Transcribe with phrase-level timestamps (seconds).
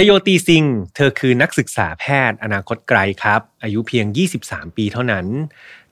[0.00, 0.64] ชโยตีซิง
[0.94, 4.06] เธอคือนักศึกษาแพทย์อนาคตไกลครับ อายุเพียง
[4.40, 5.26] 23 ปีเท่านั้น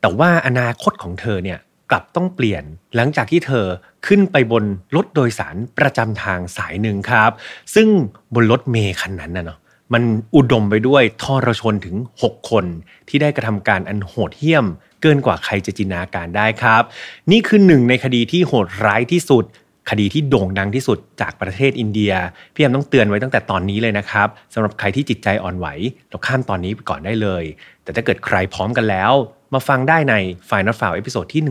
[0.01, 1.59] แต่ว่าอนาคตของเธอเนี่ย
[1.91, 2.65] กลับต้องเปลี่ยน
[2.97, 3.67] หลังจากที่เธอ
[4.07, 4.65] ขึ้นไปบน
[4.97, 7.31] รถโดยสารประจำทางสายหนึ่งครับ
[7.75, 7.89] ซึ่ง
[8.35, 9.59] บนรถเมย์คันนั้นนะเนาะ
[9.93, 10.03] มัน
[10.37, 12.65] อุดมไปด้วยทรชนถึง 6 คน
[13.09, 14.67] ที่ได้กระทำการอันโหดเหี้ยม
[15.03, 16.83] เกินกว่าใครจะจินตนาการได้ครับ
[17.31, 19.45] นี่คือหนึ่งในคดีที่โหดร้ายที่สุด
[19.91, 22.13] คดีที่โด่งดังที่สุดจากประเทศอินเดีย
[22.55, 25.67] พี่แฮมต้องเตือนไว้ตั้งแต่ตอนนี้เลยนะครับสำหรับใครที่จิตใจอ่อนไหว
[26.09, 27.45] เราข้ามตอนนี้ไปก่อนได้เลย
[27.83, 29.13] แต่ถ้าเกิดใครพร้อมกันแล้ว
[29.55, 30.15] มาฟังได้ใน
[30.49, 31.43] Final f i l e เอพิโซดที่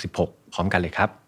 [0.00, 1.19] 166 พร้อมกันเลยครับ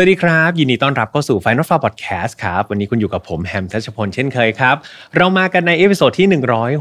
[0.00, 4.76] สวัสดีครับ ยินดีต้อนรับเข้าสู่ File Not Found Podcast ครับ วันนี้คุณอยู่กับผมแฮมทัชพลเช่นเคยครับ
[5.16, 6.40] เรามากันใน episode ที่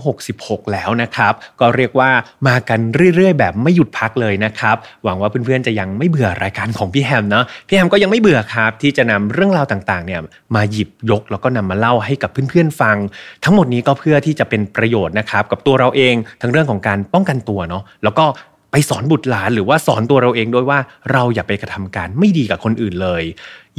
[0.09, 2.09] 166 แล้วนะครับ ก็เรียกว่า
[2.48, 2.80] มากัน
[3.16, 10.22] เรื่อยๆ แบบไม่หยุดพักเลยนะครับ หวังว่าเพื่อนๆ จะยังไม่เบื่อรายการของพี่แฮมเนาะพี่แฮมก็ยังไม่เบื่อครับ ที่จะนำเรื่องราวต่างๆเนี่ย
[10.56, 12.98] มาหยิบยกแล้วก็นำมาเล่าให้กับเพื่อนๆฟัง
[13.44, 18.26] ทั้งหมดนี้ก็เพื่อที่จะเป็นประโยชน์นะครับกับตัวเราเองทั้งเรื่องของการป้องกันตัวเนาะแล้วก็
[18.72, 20.80] ไปสอนบุตรหลานหรือว่าสอนตัวเราเองด้วยว่า
[21.12, 23.24] เราอย่าไปกระทำการไม่ดีกับคนอื่นเลย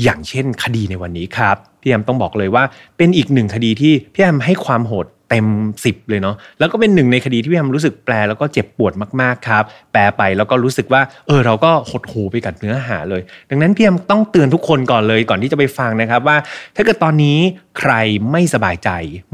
[0.02, 2.64] อย่างเช่นคดีในวันนี้ครับพี่แอมต้องบอกเลยว่า
[2.96, 5.48] เป็นอีกหนึ่งคดีที่พี่แอมให้ความโหดเต็ม
[5.84, 16.36] 10 เลยเนาะแล้วก็เป็นหนึ่งในคดีที่พี่แอมรู้สึกแปลแล้วก็เจ็บปวดมากๆครับ แปลไปแล้วก็รู้สึกว่า เออเราก็หดหูไปกับเนื้อหาเลย ดังนั้นพี่แอมต้องเตือนทุกคนก่อนเลยก่อนที่จะไปฟังนะครับว่า
[16.76, 17.38] ถ้าเกิดตอนนี้
[17.78, 17.92] ใคร
[18.32, 18.90] ไม่สบายใจ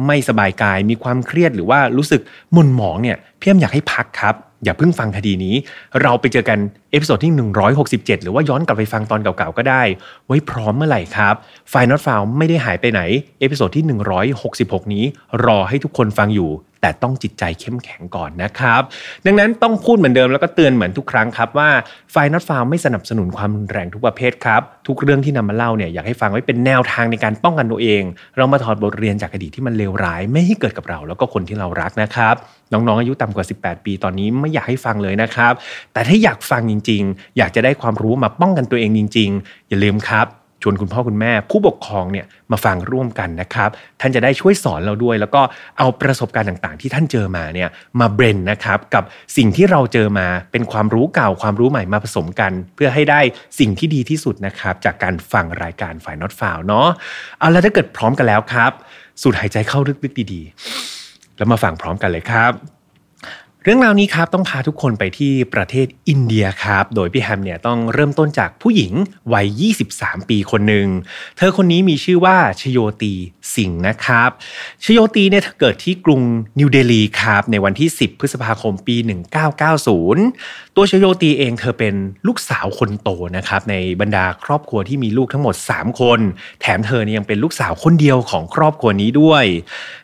[0.07, 2.21] ไม่สบายกาย มีความเครียดหรือว่ารู้สึก
[2.53, 4.35] หม่นหมองเนี่ยพี่แอมอยากให้พักครับ
[4.65, 5.55] อย่าเพิ่งฟังคดีนี้
[6.03, 6.59] เราไปเจอกัน
[6.91, 7.33] episode ที่
[7.79, 9.83] 167 หรือว่าย้อนกลับไปฟังตอนเก่าๆก็ได้
[10.27, 11.35] ไว้พร้อมเมื่อไหร่ครับ
[11.71, 13.01] File Not Found ไม่ได้หายไปไหน
[13.41, 13.85] episode ที่
[14.39, 15.05] 166 นี้
[15.45, 16.51] รอให้ทุกคนฟังอยู่
[16.85, 18.83] แต่ต้องจิตใจเข้มแข็งก่อนนะครับ
[19.27, 21.71] ดังนั้นต้องพูดเหมือนเดิมแล้วก็เตือนเหมือนทุกครั้งครับว่า
[22.13, 28.03] File Not Found ไม่สนับสนุนความรุนแรงทุกประเภทครับ ทุกเรื่องที่นำมาเล่าเนี่ยอยากให้ฟังไว้เป็นแนวทางในการป้องกันตัวเอง
[28.37, 32.35] เรามาถอดบทเรียนจากอดีตที่มันเลวร้าย ไม่ให้เกิดกับเรา แล้วก็คนที่เรารักนะครับ
[32.73, 35.53] น้องๆอายุต่ำกว่า 18 ปีตอนนี้ไม่อยากให้ฟังเลยนะครับ
[35.93, 43.71] แต่ถ้าอยากฟังจริง ๆ อยากจะได้ความรู้มาป้องกันตัวเองจริง ๆ อย่าลืมครับ ชวนคุณพ่อคุณแม่ ผู้ปกครองเนี่ยมาฟังร่วมกันนะครับ
[44.01, 45.43] ท่านจะได้ช่วยสอนเราด้วย แล้วก็
[45.79, 47.69] เอาประสบการณ์ต่างๆ ที่ท่านเจอมาเนี่ย
[48.01, 49.05] มาเบรนนะครับกับ
[49.37, 53.21] สิ่งที่เราเจอมาเป็นความรู้เก่าความรู้ใหม่มาผสมกัน เพื่อให้ได้
[53.59, 56.89] สิ่งที่ดีที่สุดนะครับจากการฟังรายการฝ่ายน็อตฟาวเนาะ
[57.39, 58.73] เอาแล้วถ้าเกิดพร้อมกันแล้วครับ
[59.23, 62.74] สูดหายใจเข้าลึกๆดีๆ แล้วมาฟังพร้อมกันเลยครับ
[63.67, 68.93] เรื่องราวนี้ครับต้องพาทุกคนไปที่ประเทศอินเดียครับ โดยพี่แฮมเนี่ยต้องเริ่มต้นจากผู้หญิง
[69.33, 70.87] วัย 23 ปีคนหนึ่ง
[71.37, 73.15] เธอคนนี้มีชื่อว่าชโยตี
[73.55, 74.31] สิงห์นะครับ
[74.85, 76.21] ชโยตีเนี่ยเธอเกิดที่กรุง
[76.59, 78.97] นิวเดลีครับในวันที่ 10 พฤษภาคมปี
[79.67, 81.95] 1990 ตัวชโยตีเองเธอเป็น
[82.27, 86.21] ลูกสาวคนโตนะครับในบรรดาครอบครัวที่มีลูกทั้งหมด 3 คน
[86.61, 89.45] แถมเธอเนี่ยยังเป็นลูกสาวคนเดียวของครอบครัวนี้ด้วย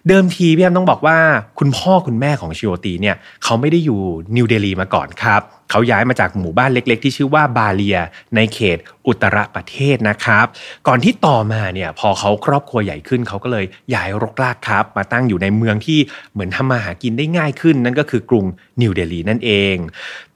[0.09, 1.19] เดิมทีพี่แอมต้องบอกว่า
[1.59, 4.01] คุณพ่อคุณแม่ของชโยตีเนี่ยเขาไม่ได้อยู่
[4.37, 7.99] นิวเดลีมาก่อนครับ เขาย้ายมาจากหมู่บ้านเล็ก ๆ ที่ชื่อว่าบาเลีย
[8.37, 10.47] ในเขตอุตรประเทศนะครับ
[10.87, 15.99] ก่อนที่ต่อมาเนี่ยพอเขาครอบครัวใหญ่ขึ้นเขาก็เลยย้ายรกรากครับ มาตั้งอยู่ในเมืองที่
[16.33, 18.45] เหมือนทำมาหากินได้ง่ายขึ้น นั่นก็คือกรุง
[18.81, 19.77] นิวเดลีนั่นเอง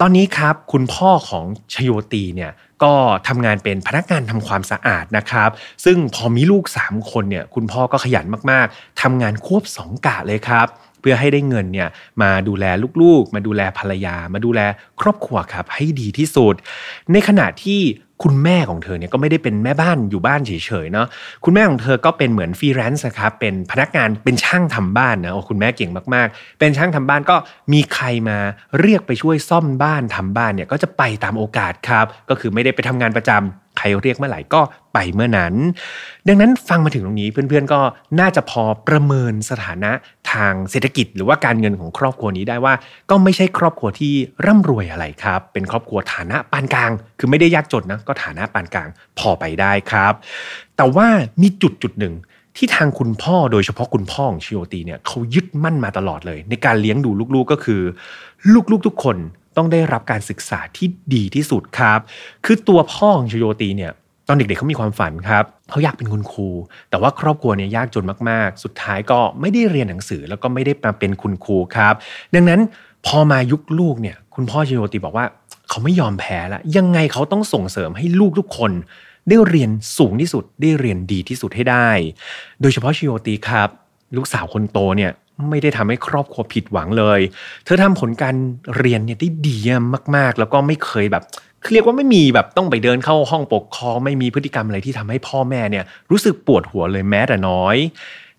[0.01, 2.53] ตอนนี้ครับคุณพ่อของชโยตีเนี่ย
[2.85, 2.95] ก็
[3.29, 5.51] ทำงานเป็นพนักงานทำความสะอาดนะครับ
[5.85, 10.69] ซึ่งพอมีลูก 3 คนเนี่ยคุณพ่อก็ขยันมากๆทำงานควบสองกะเลยครับ
[11.05, 11.89] พื่อให้ได้เงินเนี่ย
[12.23, 12.65] มาดูแล
[13.03, 14.61] ลูกๆ มาดูแลภรรยา มาดูแล
[15.01, 16.55] ครอบครัวครับให้ดีที่สุด
[17.13, 17.81] ในขณะที่
[18.23, 20.53] คุณแม่ของเธอเนี่ยก็ไม่ได้เป็นแม่บ้านอยู่บ้านเฉ
[20.85, 21.07] ยๆเนาะ
[21.45, 27.37] คุณแม่ของเธอก็เป็นเหมือนฟรีแลนซ์นะครับเป็นพนักงานเป็นช่างทำบ้านนะโอ้คุณแม่เก่งมากๆ เป็นช่างทำบ้านก็
[27.73, 28.39] มีใครมา
[28.81, 34.61] เรียกไปช่วยซ่อมบ้านทำบ้านเนี่ยก็จะไปตามโอกาสครับ ก็คือไม่ได้ไปทำงานประจำ ใครเรียกเมื่อไหร่ก็
[34.95, 35.55] ไปเมื่อนั้น
[36.29, 37.81] ดังนั้นฟังมาถึงตรงนี้เพื่อนๆก็
[38.21, 39.93] น่าจะพอประเมินสถานะ
[40.33, 42.75] ทางเศรษฐกิจ หรือว่าการเงินของครอบครัวนี้ได้ว่า
[43.11, 44.13] ก็ไม่ใช่ครอบครัวที่
[44.47, 48.89] ร่ำรวยอะไรครับ เป็นครอบครัวฐานะปานกลาง คือไม่ได้ยากจนนะก็ฐานะปานกลาง
[49.19, 50.13] พอไปได้ครับ
[50.77, 51.07] แต่ว่า
[51.43, 52.15] มีจุดจุดหนึ่ง
[52.57, 57.81] ที่ทางคุณพ่อโดยเฉพาะคุณพ่อของชิโอตีเนี่ยเขายึดมั่นมาตลอดเลย ในการเลี้ยงดูลูกๆก็คือ
[58.71, 59.17] ลูกๆทุกคน
[59.57, 62.01] ต้องได้รับการศึกษาที่ดีที่สุดครับ
[62.45, 63.93] คือตัวพ่อของชโยตีเนี่ย
[64.29, 66.49] ตอนเด็กๆเขามีความฝันครับเขาอยากเป็นคุณครู
[66.91, 71.95] แต่ว่าครอบครัวเนี่ยยากจนมากๆ สุดท้ายก็ไม่ได้เรียนหนังสือแล้วก็ไม่ได้มาเป็นคุณครูครับ
[72.35, 72.61] ดังนั้น
[73.07, 75.27] พอมายุคลูกเนี่ยคุณพ่อชโยตีบอกว่า
[75.69, 78.73] เขาไม่ยอมแพ้ละยังไงเขาต้องส่งเสริมให้ลูกทุกคน
[79.29, 81.89] ได้เรียนสูงที่สุดได้เรียนดีที่สุดให้ได้
[82.61, 83.69] โดยเฉพาะชโยตีครับ
[84.17, 85.13] ลูกสาวคนโตเนี่ย
[85.51, 87.21] ไม่ได้ทำให้ครอบครัวผิดหวังเลย
[87.65, 88.35] เธอทำผลการ
[88.77, 89.57] เรียนเนี่ยได้ดี
[90.17, 91.23] มากๆ แล้วก็ไม่เคยแบบ
[91.73, 97.77] เรียกว่าไม่มีแบบต้องไปเดินเข้าห้องปกครองไม่มีพฤติกรรมอะไรที่ทำให้พ่อแม่เนี่ยรู้สึกปวดหัวเลยแม้แต่น้อย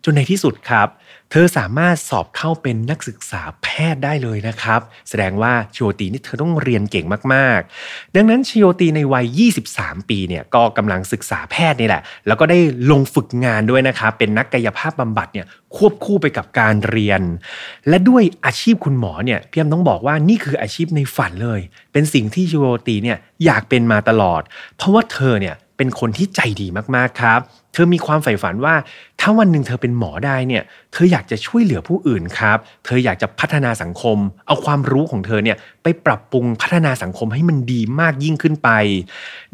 [0.03, 9.41] จนในที่สุดครับเเธอสามารถสอบเข้าเป็นนักศึกษาแพทย์ได้เลยนะครับ แสดงว่าชิโอตีนี่เธอต้องเรียนเก่งมากๆ ดังนั้นชิโอตีในวัย
[9.73, 12.59] 23 ปีเนี่ยก็กำลังศึกษาแพทย์นี่แหละ แล้วก็ได้
[12.91, 15.45] ลงฝึกงานด้วยนะครับ เป็นนักกายภาพบำบัดเนี่ย
[15.75, 17.21] ควบคู่ไปกับการเรียน
[17.89, 21.61] และด้วยอาชีพคุณหมอเนี่ยพี่ยมต้องบอกว่านี่คืออาชีพในฝันเลย
[21.93, 24.41] เป็นสิ่งที่ชิโอตีเนี่ยอยากเป็นมาตลอด
[24.77, 27.41] เพราะว่าเธอเนี่ยเป็นคนที่ใจดีมากๆครับ
[27.75, 28.75] เธอมีความใฝ่ฝันว่า
[29.21, 30.63] ถ้าวันหนึ่งเธอเป็นหมอได้เนี่ย
[30.93, 34.17] เธออยากจะช่วยเหลือผู้อื่นครับ เธออยากจะพัฒนาสังคม
[34.47, 38.69] เอาความรู้ของเธอเนี่ยไปปรับปรุงพัฒนาสังคมให้มันดีมากยิ่งขึ้นไป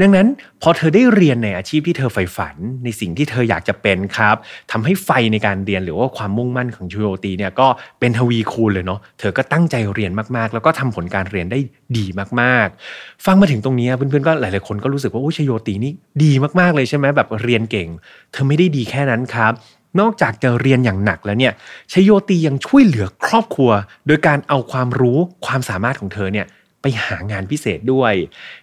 [0.01, 0.27] ดังนั้น
[0.61, 4.35] พอเธอได้เรียนในอาชีพที่เธอใฝ่ฝันในสิ่งที่เธออยากจะเป็นครับ
[4.71, 7.67] ทำให้ไฟในการเรียนหรือว่าความมุ่งมั่นของชูโยตีเนี่ยก็
[7.99, 11.59] เป็นทวีคูณเลยเนาะเธอก็ตั้งใจเรียนมากๆ แล้วก็ทำผลการเรียนได้
[11.97, 12.05] ดี
[12.41, 15.91] มากๆ ฟังมาถึงตรงนี้เพื่อนๆก็หลายๆคนก็รู้สึกว่าโอ้ชโยตีนี่
[16.23, 17.89] ดีมากๆเลยใช่ไหมแบบเรียนเก่ง
[18.31, 19.53] เธอไม่ได้ดีแค่นั้นครับ
[19.99, 21.53] นอกจากจะเรียนอย่างหนักแล้วเนี่ย
[21.91, 23.71] ชโยตียังช่วยเหลือครอบครัว
[24.07, 26.45] โดยการเอาความรู้ความสามารถของเธอเนี่ย
[26.81, 28.13] ไปหางานพิเศษด้วย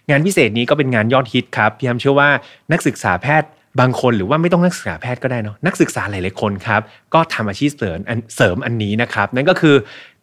[0.09, 2.29] งานพิเศษนี้ก็เป็นงานยอดฮิตครับพี่ยมเชื่อว่า
[2.71, 3.49] นักศึกษาแพทย์
[3.79, 6.81] บางคนหรือว่าไม่ต้องนักศึกษาแพทย์ก็ได้เนาะนักศึกษาหลายๆคนครับ
[7.13, 7.99] ก็ทำอาชีพเสริม
[8.35, 9.75] เสริมอันนี้นะครับ นั่นก็คือ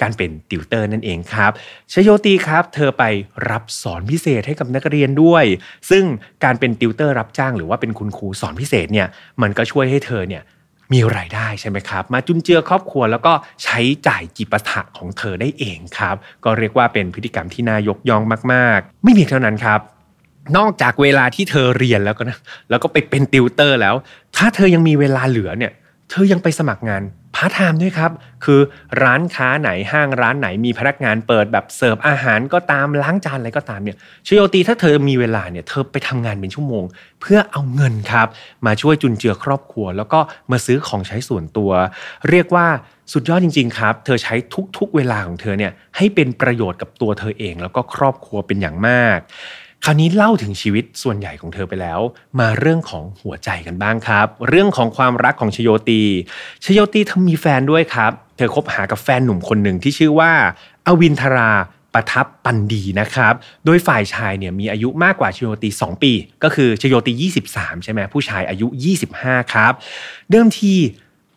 [0.02, 1.50] การเป็นติวเตอร์นั่นเองครับ
[1.92, 3.04] ชโยตีครับ เธอไป
[3.50, 5.44] รับสอนพิเศษให้กับนักเรียนด้วย
[5.90, 6.04] ซึ่ง
[6.44, 9.06] การเป็นติวเตอร์รับจ้าง หรือว่าเป็นคุณครูสอนพิเศษเนี่ย
[9.42, 10.42] มันก็ช่วยให้เธอเนี่ย
[10.92, 13.32] มีรายได้ใช่ไหมครับ มาจุนเจือครอบครัวแล้วก็
[13.64, 18.22] ใช้จ่ายจิปาถะของเธอได้เองครับ ก็เรียกว่าเป็นพฤติกรรมที่น่ายกย่อง
[18.52, 19.80] มาก ๆ ไม่เพียงเท่านั้นครับ
[20.56, 22.38] นอกจากเวลาที่เธอเรียนแล้วก็นะ
[22.70, 23.94] แล้วก็ไปเป็นติวเตอร์แล้ว
[24.36, 25.72] ถ้าเธอยังมีเวลาเหลือเนี่ย
[26.10, 27.02] เธอยังไปสมัครงาน
[27.34, 28.10] พาร์ทไทม์ด้วยครับ
[28.44, 28.60] คือ
[29.02, 33.96] ร้านค้าไหนห้างร้านไหนมีพนักงานเปิดแบบเสิร์ฟอาหารก็ตามล้างจานอะไรก็ตามเนี่ย
[34.26, 36.84] ชโยตีถ้าเธอมีเวลาเนี่ยเธอไปทำงานเป็นชั่วโมง
[37.20, 38.28] เพื่อเอาเงินครับ
[38.66, 40.20] มาช่วยจุนเจือครอบครัว แล้วก็
[40.50, 41.70] มาซื้อของใช้ส่วนตัว
[42.30, 42.66] เรียกว่า
[43.12, 44.34] สุดยอดจริง ๆ ครับ เธอใช้
[44.78, 49.18] ทุกๆเวลาของเธอเนี่ยให้เป็นประโยชน์กับตัวเธอเอง แล้วก็ครอบครัวเป็นอย่างมาก
[49.84, 52.00] คราวนี้เล่าถึงชีวิตส่วนใหญ่ของเธอไปแล้ว
[52.38, 56.02] มาเรื่องของหัวใจกันบ้างครับ เรื่องของความรักของชโยตี
[56.64, 60.32] ชโยตีเธอมีแฟนด้วยครับ เธอคบหากับแฟนหนุ่มคนหนึ่งที่ชื่อว่า
[60.86, 61.50] อวินทรา
[61.94, 63.34] ประทับปันดีนะครับ
[63.64, 66.12] โดยฝ่ายชายเนี่ยมีอายุมากกว่าชโยตี 2 ปี
[66.42, 68.66] ก็คือชโยตี 23 ใช่ไหมผู้ชายอายุ
[69.10, 69.72] 25 ครับ
[70.30, 70.72] เดิมที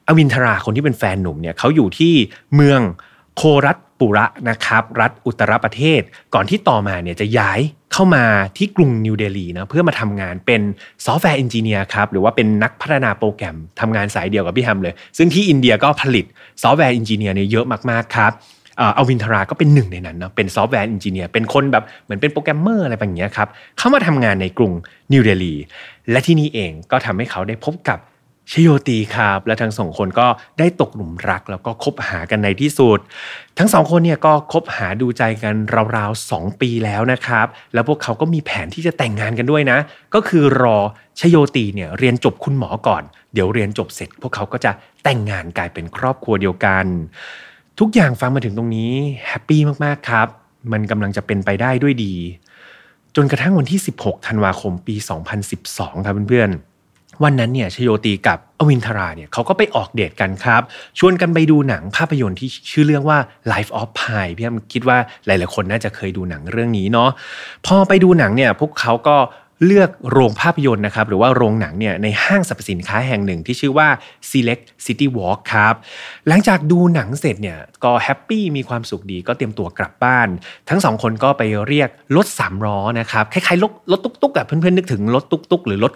[0.08, 2.14] อวินทราคนที่เป็นแฟนหนุ่มเนี่ยเขาอยู่ที่
[2.56, 2.82] เมือง
[3.36, 6.02] โครัตปุระนะครับ รัฐอุตรประเทศ
[6.34, 7.60] ก่อนที่ต่อมาเนี่ยจะย้าย
[8.00, 10.62] เข้ามาที่กรุงนิวเดลีนะเพื่อมาทำงานเป็น
[11.06, 16.26] software engineer ครับหรือว่าเป็นนักพัฒนาโปรแกรมทำงานสายเดียวกับพี่แอมเลย ซึ่งที่อินเดียก็ผลิต
[16.64, 18.32] software engineer เนี่ยเยอะมากๆครับ
[18.96, 23.48] เอาวินทราก็เป็นหนึ่งในนั้นนะเป็น software engineer เป็นคนแบบเหมือนเป็นโปรแกรมเมอร์อะไรแบบนี้ครับ
[23.78, 24.72] เข้ามาทำงานในกรุง
[25.14, 25.56] นิวเดลี
[26.12, 28.00] และที่นี่เองก็ทำให้เขาได้พบกับ
[28.52, 30.28] ชโยตีครับ และทั้งสองคนก็
[30.60, 33.00] ได้ตกหลุมรักแล้วก็คบหากันในที่สุด
[33.58, 35.56] ทั้งสองคนเนี่ยก็คบหาดูใจกัน
[35.96, 39.78] ราวๆสองปีแล้วนะครับ แล้วพวกเขาก็มีแผนที่จะแต่งงานกันด้วยนะ
[40.14, 40.78] ก็คือรอ
[41.20, 43.04] ชโยตีเนี่ยเรียนจบคุณหมอก่อน
[43.34, 44.72] เดี๋ยวเรียนจบเสร็จ พวกเขาก็จะ
[45.04, 46.86] แต่งงานกลายเป็นครอบครัวเดียวกัน
[47.80, 48.92] ทุกอย่างฟังมาถึงตรงนี้
[49.28, 50.28] แฮปปี้มากๆครับ
[50.72, 52.14] มันกำลังจะเป็นไปได้ด้วยดี
[53.16, 54.96] จนกระทั่งวันที่ 16 ธันวาคมปี
[55.52, 56.69] 2012 ครับเพื่อนๆ
[57.24, 60.62] วันนั้นเนี่ยชโยตีกับอวินทราเนี่ยเขาก็ไปออกเดทกันครับ
[61.00, 63.18] ชวนกันไปดูหนังภาพยนตร์ที่ชื่อเรื่องว่า
[63.52, 67.10] Life of Pi พี่แอมคิดว่าหลาย ๆ คนน่าจะเคยดูหนังเรื่องนี้เนาะ
[67.66, 69.18] พอไปดูหนังเนี่ยพวกเขาก็
[69.66, 73.88] เลือกโรงภาพยนตร์นะครับหรือว่าโรงหนังเนี่ยในห้างสรรพสินค้าแห่งหนึ่งที่ชื่อว่า
[74.30, 75.74] Select City Walk ครับ
[76.28, 80.28] หลังจากดูหนังเสร็จเนี่ยก็แฮปปี้มีความสุขดีก็เตรียมตัวกลับบ้าน
[80.70, 85.94] ทั้งสองคนก็ไปเรียกรถสามล้อนะครับคล้ายๆรถรถตุ๊กๆอะเพื่อนๆนึกถึงรถตุ๊กๆ หรือรถ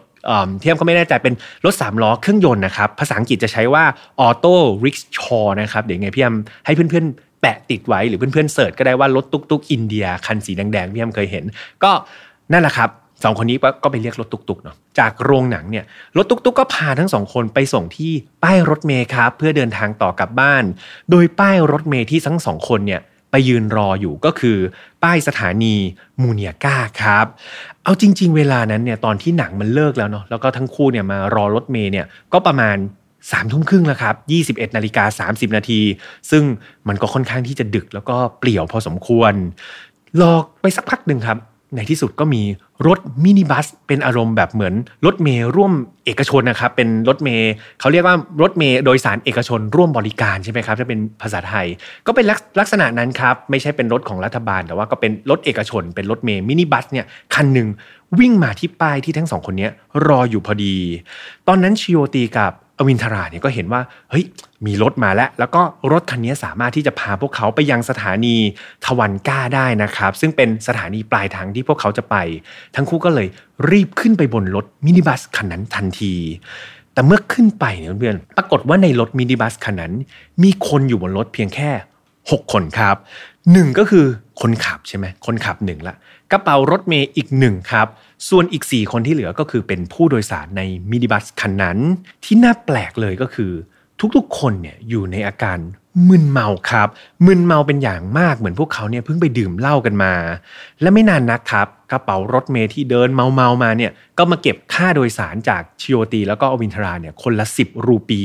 [0.60, 1.34] เทียมก็ไม่แน่ใจเป็น
[1.66, 3.84] รถ 3 ล้อเครื่องยนต์นะครับ ภาษาอังกฤษจะใช้ว่า
[4.20, 11.44] auto rickshaw นะครับ เดี๋ยวไงพี่แอมให้เพื่อนๆ แปะติดไว้หรือเพื่อนๆ search ก็ได้ว่ารถตุ๊กๆอินเดียคันสีแดงๆพี่แอมเคยเห็น
[11.84, 11.92] ก็
[12.54, 12.90] นั่นแหละครับ
[13.24, 15.86] สองคนนี้ก็ไปเรียกรถตุ๊กๆเนาะจากโรงหนังเนี่ย
[16.18, 18.12] รถตุ๊กๆก็พาทั้งสองคนไปส่งที่
[18.44, 20.64] ป้ายรถเมล์ครับเพื่อเดินทางต่อกลับบ้าน
[21.12, 23.02] โดยป้ายรถเมล์ที่ทั้งสองคนเนี่ย
[23.32, 24.58] ไปยืนรออยู่ก็คือ
[25.04, 25.76] ป้ายสถานี
[26.22, 27.26] มูเนียกาครับ
[27.84, 32.78] เอาจริง ๆ เวลานั้นเนี่ยตอนที่หนังมันเลิกแล้วเนาะแล้วก็ทั้งคู่เนี่ยมารอรถเมย์เนี่ยก็ประมาณ
[33.32, 34.16] สามทุ่มครึ่งแล้วครับ
[34.60, 35.82] 21นาฬิกา30นาที
[36.32, 36.44] ซึ่ง
[36.88, 39.34] มันก็ค่อนข้างที่จะดึกแล้วก็เปลี่ยวพอสมควร
[40.22, 41.38] รอไปสักพักหนึ่งครับ
[41.76, 42.42] ในที่สุดก็มี
[42.88, 44.74] รถมินิบัสเป็นอารมณ์แบบเหมือน
[45.06, 45.72] รถเมย์ร่วม
[46.06, 51.68] เอกชนนะครับเป็นรถเมย์เขาเรียกว่ารถเมย์โดยสารเอกชนร่วมบริการใช่ไหมครับถ้าเป็นภาษาไทย
[52.08, 52.26] ก็เป็น
[52.60, 57.68] ลักษณะนั้นครับไม่ใช่เป็นรถของรัฐบาล แต่ว่าก็เป็นรถเอกชน เป็นรถเมย์มินิบัสเนี่ยคันหนึ่ง
[58.20, 59.70] วิ่งมาที่ป้ายที่ทั้งสองคนนี้
[60.08, 60.76] รออยู่พอดี
[61.48, 62.52] ตอนนั้นชิโอตีกับ
[62.88, 64.26] วินทราเนี่ยก็เห็นว่าเฮ้ย
[64.66, 65.62] มีรถมาแล้ว แล้วก็
[65.92, 68.36] รถคันนี้สามารถที่จะพาพวกเขาไปยังสถานี
[68.86, 72.16] ทวันก้าได้นะครับ ซึ่งเป็นสถานีปลายทางที่พวกเขาจะไป
[72.76, 73.28] ทั้งคู่ก็เลย
[73.70, 76.14] รีบขึ้นไปบนรถมินิบัสคันนั้นทันที
[76.94, 79.94] แต่เมื่อขึ้นไปเนี่ยเพื่อนปรากฏว่าในรถมินิบัสคันนั้น
[80.44, 81.70] มีคนอยู่บนรถเพียงแค่
[82.12, 82.98] 6 คนครับ
[83.52, 84.06] หนึ่งก็คือ
[84.42, 85.96] คนขับใช่ไหมคนขับหนึ่งละ
[86.32, 87.88] กระเป๋ารถเมย์อีกหนึ่งครับ
[88.30, 90.62] ส่วนอีก 4 คนที่เหลือก็คือเป็นผู้โดยสารใน
[90.92, 91.78] มินิบัสคันนั้น
[92.24, 93.52] ที่น่าแปลกเลยก็คือ
[94.16, 95.58] ทุกๆ คนเนี่ยอยู่ในอาการ
[96.10, 96.88] มึนเมาครับ
[97.26, 100.14] มึนเมาเป็นอย่างมากเหมือนพวกเขาเนี่ยเพิ่งไปดื่มเหล้ากันมา
[100.82, 108.24] และไม่นานนักครับ กระเป๋ารถเมย์ที่เดินเมาเมามาเนี่ยก็มาเก็บค่าโดยสารจากชิโอตีแล้วก็อวินทราเนี่ยคนละ 10 รูปี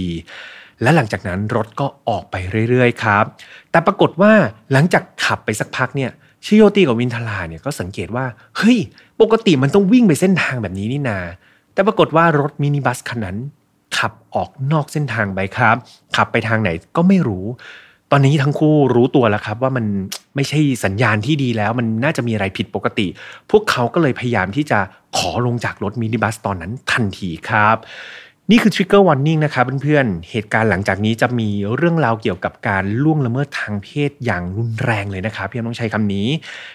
[0.82, 2.34] และหลังจากนั้นรถก็ออกไป
[2.68, 3.24] เรื่อยๆครับ
[3.70, 4.32] แต่ปรากฏว่า
[4.72, 6.10] หลังจากขับไปสักพักเนี่ย
[6.44, 8.24] ชิโยตีกับวินทลาเนี่ยก็สังเกตว่า
[8.58, 8.78] เฮ้ย
[9.20, 11.18] ปกติมันต้องวิ่งไปเส้นทางแบบนี้นี่นา
[11.72, 13.36] แต่ปรากฏว่ารถมินิบัสคันนั้น
[13.98, 15.76] ขับออกนอกเส้นทางไปครับ
[16.16, 17.46] ขับไปทางไหนก็ไม่รู้
[18.12, 19.86] ตอนนี้ทั้งคู่รู้ตัวแล้วครับ ว่ามัน
[20.36, 23.06] ไม่ใช่สัญญาณที่ดีแล้ว มันน่าจะมีอะไรผิดปกติ
[23.50, 24.78] พวกเขาก็เลยพยายามที่จะ
[25.16, 27.76] ขอลงจากรถมินิบัสตอนนั้นทันทีครับ
[28.50, 36.28] นี่คือ trigger warning นะครับเพื่อนๆ เหตุการณ์หลังจากนี้จะมีเรื่องราวเกี่ยวกับการล่วงละเมิดทางเพศอย่างรุนแรงเลยนะครับพี่ต้องใช้คำนี้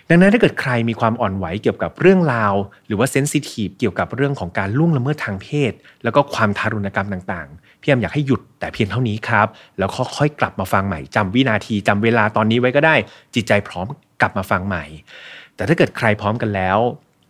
[0.09, 2.53] ดังนั้นถ้าเกิดใครมีความอ่อนไหวเกี่ยวกับเรื่องราว
[2.87, 5.71] หรือว่าเซนซิทีฟเกี่ยวกับเรื่องของการล่วงละเมิดทางเพศ
[6.03, 12.95] แล้วก็ความทารุณกรรมต่างๆ พี่แอมอยากให้หยุดแต่เพียงเท่านี้ครับ แล้วค่อยๆกลับมาฟังใหม่จำวินาทีจำเวลาตอนนี้ไว้ก็ได้
[13.35, 13.87] จิตใจพร้อม
[14.21, 14.83] กลับมาฟังใหม่
[15.55, 16.77] แต่ถ้าเกิดใครพร้อมกันแล้ว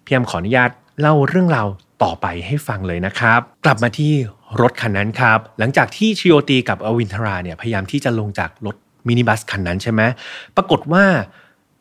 [0.06, 0.70] พี่แอมขออนุญาต
[1.02, 1.68] เล่าเรื่องราว
[2.04, 4.14] ต่อไปให้ฟังเลยนะครับ กลับมาที่
[4.62, 8.76] รถคันนั้นครับ หลังจากที่ชิโอตีกับอวินทราเนี่ยพยายามที่จะลงจากรถ
[9.08, 10.02] มินิบัสคันนั้นใช่ไหม
[10.56, 11.04] ปรากฏว่า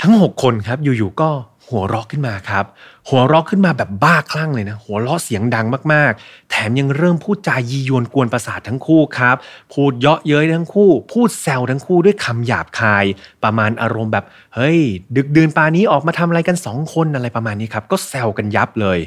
[0.02, 1.30] ทั้ง 6 คนครับอยู่ๆก็
[1.68, 2.64] หัวเราะขึ้นมาครับ
[3.08, 9.36] หัวเราะขึ้นมาแบบบ้าคลั่งเลยนะ หัวเราะเสียงดังมากๆ แถมยังเริ่มพูดจายียวนกวนประสาททั้งคู่ครับ
[9.72, 13.04] พูดเยาะเย้ยทั้งคู่ พูดแซวทั้งคู่ด้วยคำหยาบคาย
[13.44, 14.78] ประมาณอารมณ์แบบ เฮ้ย
[15.16, 18.98] ดึกดื่นปานี้ออกมาทำอะไรกันสองคนอะไรประมาณนี้ครับ ก็แซวกันยับเลย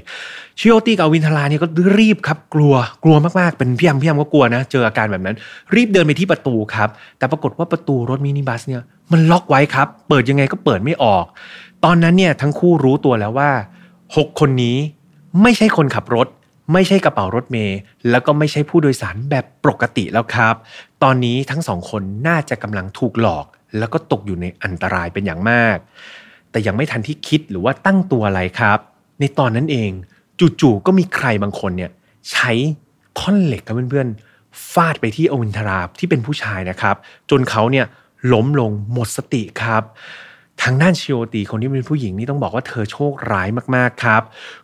[0.59, 1.67] ชิโอตี้กับวินทลาเนี่ยก็
[1.99, 2.73] รีบครับกลัว
[3.03, 5.35] กลัวมากๆเป็นพี่ยมพี่ยมก็กลัวนะ เจออาการแบบนั้น
[5.75, 11.25] รีบเดินไปที่ประตูครับ แต่ปรากฏว่าประตูรถมินิบัสเนี่ย มันล็อกไว้ครับ เปิดยังไงก็เปิดไม่ออก
[11.83, 13.51] ตอนนั้นเนี่ยทั้งคู่รู้ตัวแล้วว่า
[13.97, 14.77] 6 คนนี้
[15.41, 16.27] ไม่ใช่คนขับรถ
[16.73, 17.77] ไม่ใช่กระเป๋ารถเมย์
[18.09, 20.55] แล้วก็ไม่ใช่ผู้โดยสารแบบปกติแล้วครับ
[21.03, 23.45] ตอนนี้ทั้งสองคนน่าจะกำลังถูกหลอก
[23.77, 25.77] แล้วก็ตกอยู่ในอันตรายเป็นอย่างมาก
[26.51, 28.79] แต่ยังไม่ทันที่คิดหรือว่าตั้งตัวอะไรครับ
[29.19, 29.91] ในตอนนั้นเอง
[30.61, 31.91] จู่ๆก็มีใครบางคนเนี่ย
[32.31, 32.51] ใช้
[33.19, 36.95] ท่อนเหล็กกับเพื่อนๆฟาดไปที่อวินทราที่เป็นผู้ชายนะครับ
[37.29, 37.85] จนเขาเนี่ย
[38.33, 39.83] ล้มลงหมดสติครับ
[40.61, 44.21] ทางด้านชิโอตีคนที่เป็นผู้หญิงนี่ต้องบอกว่าเธอโชคร้ายมากๆครับ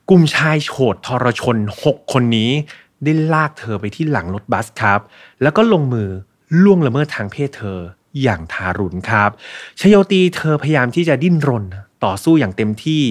[0.09, 2.51] กลุ่มชายโฉดทรชน 6 คนนี้
[3.03, 4.99] ได้ลากเธอไปที่หลังรถบัสครับ
[5.41, 6.09] แล้วก็ลงมือ
[6.63, 7.79] ล่วงละเมิดทางเพศเธอ
[8.21, 9.29] อย่างทารุณครับ
[9.79, 11.65] ชโยตีเธอพยายามที่จะดิ้นรน
[12.05, 13.03] ต่อสู้อย่างเต็มที่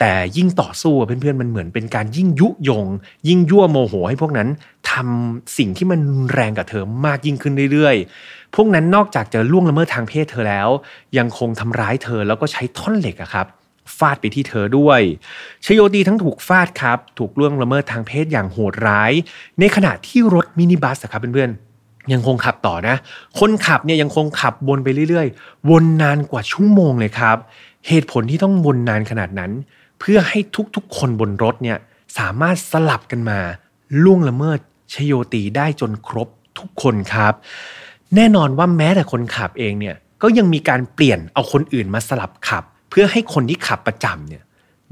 [0.00, 2.86] แต่ยิ่งต่อสู้เพื่อนๆมันเหมือนเป็นการยิ่งยุยง
[3.28, 4.48] ยิ่งยั่วโมโหให้พวกนั้น
[4.90, 6.00] ทำสิ่งที่มัน
[6.32, 10.68] แรงกับเธอมากยิ่งขึ้นเรื่อยๆ พวกนั้นนอกจากจะล่วงละเมิดทางเพศเธอแล้ว
[11.18, 13.46] ยังคงทำร้ายเธอแล้วก็ใช้ท่อนเหล็กอะครับ
[13.98, 15.00] ฟาดไปที่เธอด้วย
[15.64, 19.12] ชโยตีทั้งถูกฟาดครับ ถูกล่วงละเมิดทางเพศอย่างโหดร้าย
[19.60, 22.96] ในขณะที่รถมินิบัสครับเพื่อนๆยังคงขับต่อนะ
[23.38, 27.36] คนขับเนี่ยยังคงขับวนไปเรื่อยๆ วนนานกว่าชั่วโมงเลยครับ
[27.86, 29.52] เหตุผลที่ต้องวนนานขนาดนั้น
[30.00, 30.38] เพื่อให้
[30.76, 31.78] ทุกๆ คนบนรถเนี่ย
[32.18, 33.38] สามารถสลับกันมา
[34.02, 34.58] ล่วงละเมิด
[34.94, 37.34] ชโยตีได้จนครบทุกคนครับ
[38.14, 44.42] แน่นอนว่าแม้แต่คนขับเองเนี่ยก็ยังมีการเปลี่ยนเอาคนอื่นมาสลับขับ เพื่อให้คนที่ขับประจำเนี่ย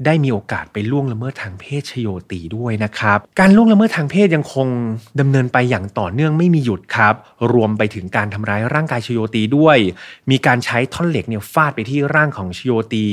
[0.05, 4.67] ได้มีโอกาสไปล่วงละเมิดทางเพศชโยตีด้วยนะครับ การล่วงละเมิดทางเพศยังคง
[5.19, 7.15] ดำเนินไปอย่างต่อเนื่องไม่มีหยุดครับ
[7.53, 9.77] รวมไปถึงการทำร้ายร่างกายชโยตีด้วย
[10.31, 13.05] มีการใช้ท่อนเหล็กเนี่ยฟาดไปที่ร่างของชโยตี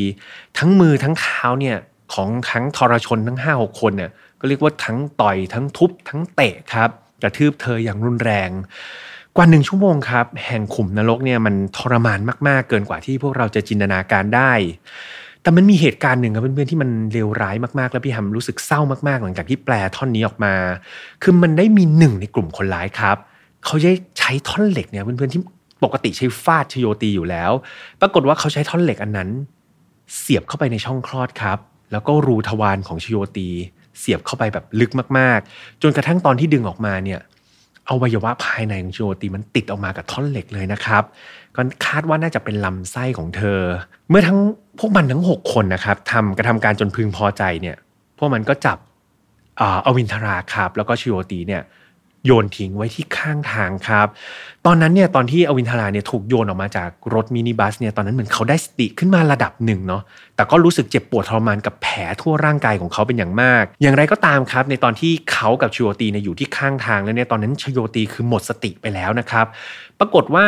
[0.59, 1.76] ทั้งมือทั้งเท้าเนี่ย
[2.14, 4.11] ของทั้งทรชนทั้ง5 6คนเนี่ย
[4.41, 6.91] ก็เรียกว่าทั้งต่อยทั้งทุบทั้งเตะครับ
[7.23, 8.50] กระทืบเธออย่างรุนแรง
[9.37, 14.53] กว่าหนึ่งชั่วโมงครับ แห่งขุมนรกเนี่ยมันทรมานมาก ๆ เกินกว่าที่พวกเราจะจินตนาการได้
[15.45, 20.55] แต่มันมีเหตุการณ์หนึ่งครับเพื่อนๆที่มันเลวร้ายมากๆ แล้วพี่ฮัมรู้สึกเศร้ามากๆ หลังจากที่แปลท่อนนี้ออกมา
[21.23, 23.17] คือมันได้มีหนึ่งในกลุ่มคนร้ายครับ
[23.65, 25.41] เขาใช้ใช้ท่อนเหล็กเนี่ยเพื่อนๆที่
[25.85, 27.51] ปกติใช้ฟาดชโยตีอยู่แล้ว
[28.01, 29.29] ปรากฏว่าเขาใช้ท่อนเหล็กอันนั้น
[30.19, 31.59] เสียบเข้าไปในช่องคลอดครับ
[31.93, 33.49] แล้วก็รูทวารของชโยตี
[33.99, 37.21] เสียบเข้าไปแบบลึกมากๆ จนกระทั่งตอนที่ดึงออกมาเนี่ย
[37.91, 41.03] อวัยวะภายในของชโยตีมันติดออกมากับท่อนเหล็กเลยนะครับ
[41.57, 43.61] ก็คาดว่าน่าจะเป็นลำไส้ของเธอ
[44.09, 44.38] เมื่อทั้ง
[44.79, 47.76] พวกมันทั้ง 6 คนนะครับทำกระทำการจนพึงพอใจเนี่ย
[48.19, 48.79] พวกมันก็จับ
[49.87, 51.62] อวินทราครับ แล้วก็ชิโอตีเนี่ย
[52.26, 54.07] โยนทิ้งไว้ที่ข้างทางครับ
[54.66, 60.02] ตอนนั้นเนี่ยตอนที่อวินทราเนี่ยถูกโยนออกมาจากรถมินิบัสเนี่ยตอนนั้นเหมือนเขาได้สติขึ้นมาระดับหนึ่งเนาะ
[60.37, 69.47] แต่ก็รู้สึกเจ็บปวดทรมานกับแผลทั่วร่างกายของเขาเป็นอย่างมาก อย่างไรก็ตามครับในตอนที่เขากับชโยตีเนี่ยอยู่ที่ข้างทางแล้วเนี่ยตอนนั้นชโยตีคือหมดสติไปแล้วนะครับ
[69.99, 70.47] ปรากฏว่า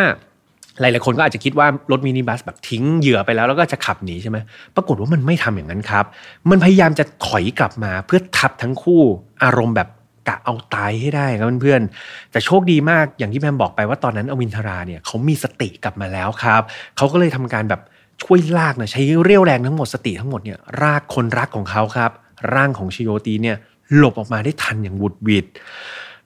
[0.80, 4.38] หลายๆคนก็อาจจะคิดว่ารถมินิบัสแบบทิ้งเหยื่อไปแล้วแล้วก็จะขับหนีใช่ไหม
[4.76, 6.04] ปรากฏว่ามันไม่ทำอย่างนั้นครับ
[6.50, 9.02] มันพยายามจะถอยกลับมาเพื่อทับทั้งคู่
[9.45, 9.88] อารมณ์แบบ
[10.28, 16.62] กะเอาตายให้ได้ครับเพื่อนๆแต่โชคดีมากอย่างที่แมมบอกไปว่าตอนนั้นอวินทราเนี่ยเขามีสติกลับมาแล้วครับ
[16.97, 17.80] เขาก็เลยทำการแบบ
[18.23, 22.11] ช่วยลากนะใช้เรี่ยวแรงทั้งหมดสติทั้งหมดเนี่ยรากคนรักของเขาครับ
[22.54, 23.56] ร่างของชิโยตีเนี่ย
[23.97, 25.47] หลบออกมาได้ทันอย่างวุดวิด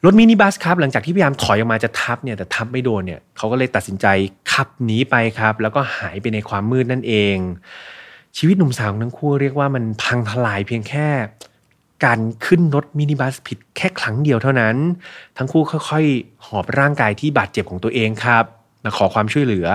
[0.04, 4.06] รถมินิบัสครับหลังจากที่พยายามถอยออกมาจะทับเนี่ยแต่ทับไม่โดนเนี่ยเขาก็เลยตัดสินใจ
[4.52, 7.36] ขับหนีไปครับ แล้วก็หายไปในความมืดนั่นเอง
[8.36, 11.08] ชีวิตหนุ่มสาวของทั้งคู่เรียกว่ามันพังทลายเพียงแค่
[12.04, 14.76] การขึ้นรถมินิบัสผิดแค่ครั้งเดียวเท่านั้น
[15.36, 18.44] ทั้งคู่ค่อยๆ หอบร่างกายที่บาดเจ็บของตัวเองครับ
[18.84, 19.66] มาขอความช่วยเหลือ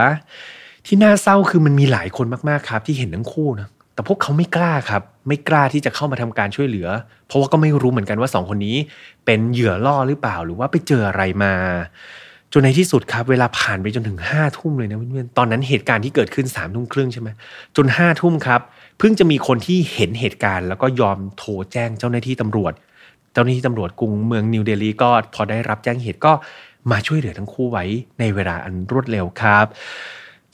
[0.86, 6.88] ที่น่าเศร้าคือมันมีหลายคนมากๆครับ ที่เห็นทั้งคู่นะแต่พวกเขาไม่กล้าครับ ไม่กล้าที่จะเข้ามาทำการช่วยเหลือ
[7.28, 8.76] เพราะว่าก็ไม่รู้เหมือนกันว่าสองคนนี้
[9.26, 11.54] เป็นเหยื่อล่อหรือเปล่าหรือว่าไปเจออะไรมา
[12.54, 17.30] จนในที่สุดครับเวลาผ่านไปจนถึงห้าทุ่มเลยนะเพื่อนๆตอนนั้นเหตุการณ์ที่เกิดขึ้นสามทุ่มครึ่งใช่ไหม
[17.76, 18.62] จนห้าทุ่มครับ
[18.98, 22.74] เพิ่งจะมีคนที่เห็นเหตุการณ์ แล้วก็ยอมโทรแจ้งเจ้าหน้าที่ตำรวจ
[23.34, 26.34] เจ้าหน้าที่ตำรวจกรุงเมืองนิวเดลีก็พอได้รับแจ้งเหตุก็
[26.92, 27.86] มาช่วยเหลือทั้งคู่ไว้
[28.20, 29.66] ในเวลาอันรวดเร็วครับ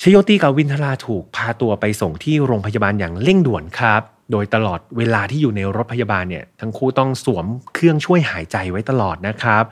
[0.02, 4.02] ชโยตีกับวินทราถูกพาตัวไปส่งที่โรงพยาบาลอย่างเร่งด่วนครับ
[4.32, 9.64] โดยตลอดเวลาที่อยู่ในรถพยาบาลเนี่ยทั้งคู่ต้องสวมเครื่องช่วยหายใจไว้ตลอดนะครับ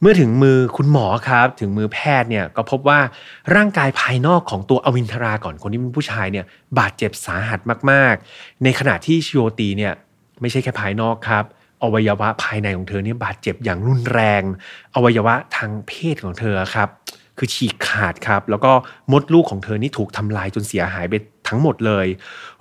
[0.00, 3.00] เมื่อถึงมือคุณหมอครับ ถึงมือแพทย์เนี่ยก็พบว่า
[3.54, 6.44] ร่างกายภายนอกของตัวอวินทราก่อนคนที่เป็นผู้ชายเนี่ย
[6.78, 9.92] บาดเจ็บสาหัสมากๆ ในขณะที่ชิโอตีเนี่ย
[10.40, 11.44] ไม่ใช่แค่ภายนอกครับ
[11.82, 14.42] อวัยวะภายในของเธอเนี่ยบาดเจ็บอย่างรุนแรง
[14.94, 16.88] อวัยวะทางเพศของเธอครับ
[17.38, 18.72] คือฉีกขาดครับ แล้วก็
[19.12, 21.14] มดลูกของเธอนี่ถูกทำลายจนเสียหายไป
[21.48, 22.06] ทั้งหมดเลย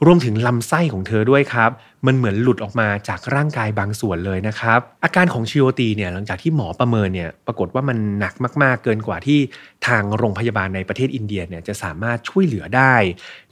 [0.06, 1.72] รวมถึงลำไส้ของเธอด้วยครับ
[2.06, 9.40] มันเหมือนหลุดออกมาจากร่างกายบางส่วนเลยนะครับ อาการของชิโอตีเนี่ยหลังจากที่หมอประเมินเนี่ยปรากฏว่ามันหนักมาก ๆ เกินกว่าที่
[9.88, 12.96] ทางโรงพยาบาลในประเทศอินเดียเนี่ยจะสามารถช่วยเหลือได้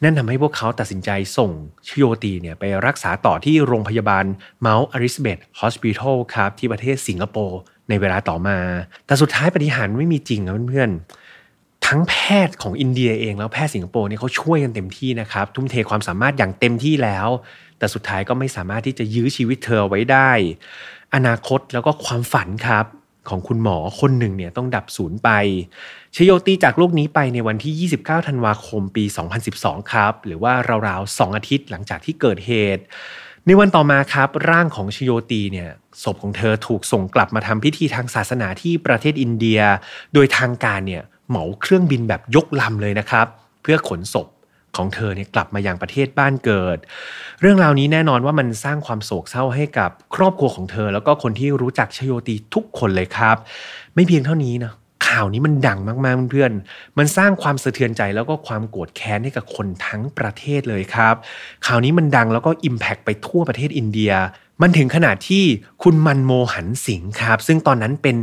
[0.03, 1.51] นั่นทำให้พวกเขาตัดสินใจส่ง
[1.87, 4.25] ชโยตีเนี่ยไปรักษาต่อที่โรงพยาบาล
[4.61, 7.59] Mount Elizabeth Hospital ครับที่ประเทศสิงคโปร์
[7.89, 8.57] ในเวลาต่อมา
[9.05, 12.13] แต่สุดท้ายปาฏิหาริย์ไม่มีจริงนะเพื่อนๆทั้งแพ
[12.47, 17.27] ทย์ของอินเดียเองแล้วแพทย์สิงคโปร์นี่เขาช่วยกันเต็มที่นะครับ ทุ่มเทความสามารถอย่างเต็มที่แล้ว
[17.77, 20.31] แต่สุดท้ายก็ไม่สามารถที่จะยื้อชีวิตเธอไว้ได้
[21.15, 22.85] อนาคตแล้วก็ความฝันครับ
[23.29, 25.29] ของคุณหมอคนหนึ่งเนี่ยต้องดับสูญไป
[26.15, 29.03] ชโยตีจากโลกนี้ไปในวันที่ 29 ธันวาคมปี
[29.47, 30.53] 2012 ครับ หรือว่า
[30.87, 32.83] ราวๆ 2 อาทิตย์หลังจากที่เกิดเหตุ
[33.47, 35.69] ในวันต่อมาครับ ร่างของชโยตีเนี่ย
[36.03, 39.59] ศพของเธอถูกส่งกลับมาทำพิธีทางศาสนาที่ประเทศอินเดีย
[40.13, 43.27] โดยทางการเนี่ยเหมาเครื่องบินแบบยกลำเลยนะครับ
[43.61, 44.27] เพื่อขนศพ
[44.75, 46.77] ของเธอเนี่ยกลับมายังประเทศบ้านเกิด
[47.41, 53.37] เรื่องราวนี้แน่นอนว่ามันสร้างความโศกเศร้าให้กับครอบครัวของเธอ แล้วก็คนที่รู้จักชโยตีทุกคนเลยครับ
[53.95, 54.73] ไม่เพียงเท่านี้นะ
[55.15, 61.15] ข่าวนี้มันดังมากๆเพื่อนๆมันสร้างความสะเทือนใจแล้วก็ความโกรธแค้นให้กับคนทั้งประเทศเลยครับ
[61.65, 64.11] ข่าวนี้มันดังแล้วก็อิมแพกไปทั่วประเทศอินเดีย
[64.61, 65.43] มันถึงขนาดที่
[65.83, 68.15] คุณมันโมหันสิงห์ครับ ซึ่งตอนนั้นเป็น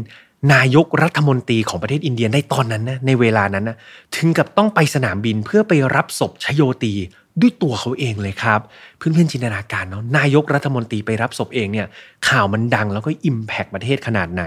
[0.54, 3.76] นายกรัฐมนตรีของประเทศอินเดียในตอนนั้นนะในเวลานั้นนะ
[4.16, 6.94] ถึงกับต้องไปสนามบินเพื่อไปรับศพชโยตี
[7.40, 8.60] ด้วยตัวเขาเองเลยครับ
[8.98, 11.86] เพื่อนๆจินตนาการเนาะนายกรัฐมนตรีไปรับศพเองเนี่ย
[12.28, 14.44] ข่าวมันดังแล้วก็อิมแพกประเทศขนาดไหน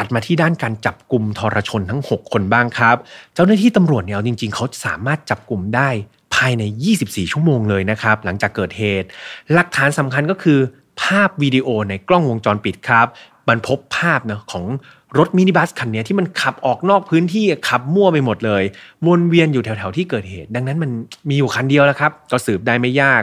[0.00, 2.96] ตัดมาที่ด้านการจับกลุ่มทรชนทั้ง 6 คนบ้างครับ
[3.34, 5.88] เจ้าหน้าที่ตำรวจเนี่ยจริง ๆ เขาสามารถจับกลุ่มได้
[6.34, 6.62] ภายใน
[6.98, 9.08] 24 ชั่วโมงเลยนะครับ หลังจากเกิดเหตุ
[9.52, 10.58] หลักฐานสำคัญก็คือ
[11.02, 13.06] ภาพวิดีโอในกล้องวงจรปิดครับ
[13.48, 14.64] มันพบภาพนะของ
[15.18, 18.62] รถมินิบัสคันนี้ที่มันขับออกนอกพื้นที่ขับมั่วไปหมดเลย
[19.06, 20.90] วนเวียนอยู่แถวๆที่เกิดเหตุ ดังนั้นมัน
[21.28, 23.22] มีอยู่คันเดียวแล้วครับ ก็สืบได้ไม่ยาก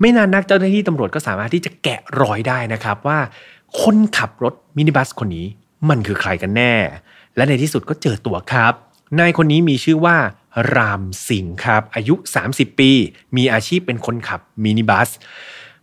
[0.00, 3.18] ไม่นานนักเจ้าหน้าที่ตำรวจก็สามารถที่จะแกะรอยได้นะครับว่า
[3.82, 5.46] คนขับรถมินิบัสคนนี้
[5.90, 6.74] มันคือใครกันแน่
[7.36, 8.72] และในที่สุดก็เจอตัวครับ
[9.18, 10.16] นายคนนี้มีชื่อว่า
[10.76, 12.14] รามสิงห์ครับ อายุ
[12.48, 12.90] 30 ปี
[13.36, 15.08] มีอาชีพเป็นคนขับมินิบัส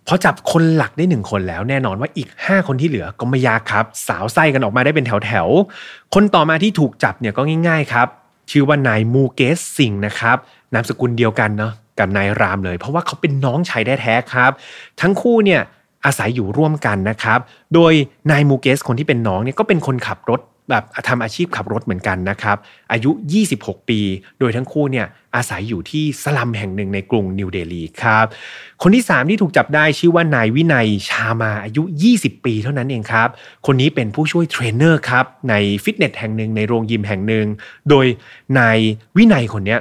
[0.08, 8.08] พอจับคนหลักได้หนึ่งคนแล้วแน่นอนว่าอีก 5 คนที่เหลือก็ไม่ยากครับ สาวไส้กันออกมาได้เป็นแถวๆ คนต่อมาที่ถูกจับเนี่ยก็ง่าย ๆครับ
[8.52, 10.38] ชื่อว่านายมูเกสสิงห์นะครับ
[10.74, 14.52] นามสกุลเดียวกันเนาะกับนายรามเลย เพราะว่าเขาเป็นน้องชายแท้ๆครับ
[15.02, 15.62] ทั้งคู่เนี่ย
[16.06, 17.40] อาศัยอยู่ร่วมกันนะครับ
[17.74, 17.94] โดย
[18.32, 22.58] นายมูเกสคนที่เป็นน้องเนี่ยก็เป็นคนขับรถแบบทำอาชีพขับรถเหมือนกันนะครับ
[22.92, 23.12] อายุ
[23.50, 24.00] 26 ปี
[24.40, 28.26] โดยทั้งคู่เนี่ยอาศัยอยู่ที่สลัมแห่งหนึ่งในกรุงนิวเดลีครับ
[28.82, 33.30] คนที่ 3 ที่ถูกจับได้ชื่อว่านายวินัยชามาอายุ 20 ปีเท่านั้นเองครับ
[33.66, 37.46] คนนี้เป็นผู้ช่วยเทรนเนอร์ครับในฟิตเนสแห่งหนึ่งในโรงยิมแห่งหนึ่ง
[37.90, 38.06] โดย
[38.60, 38.78] นาย
[39.18, 39.80] วินัยคนเนี้ย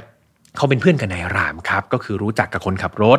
[0.57, 3.19] เขาเป็นเพื่อนกับนายรามครับ ก็คือรู้จักกับคนขับรถ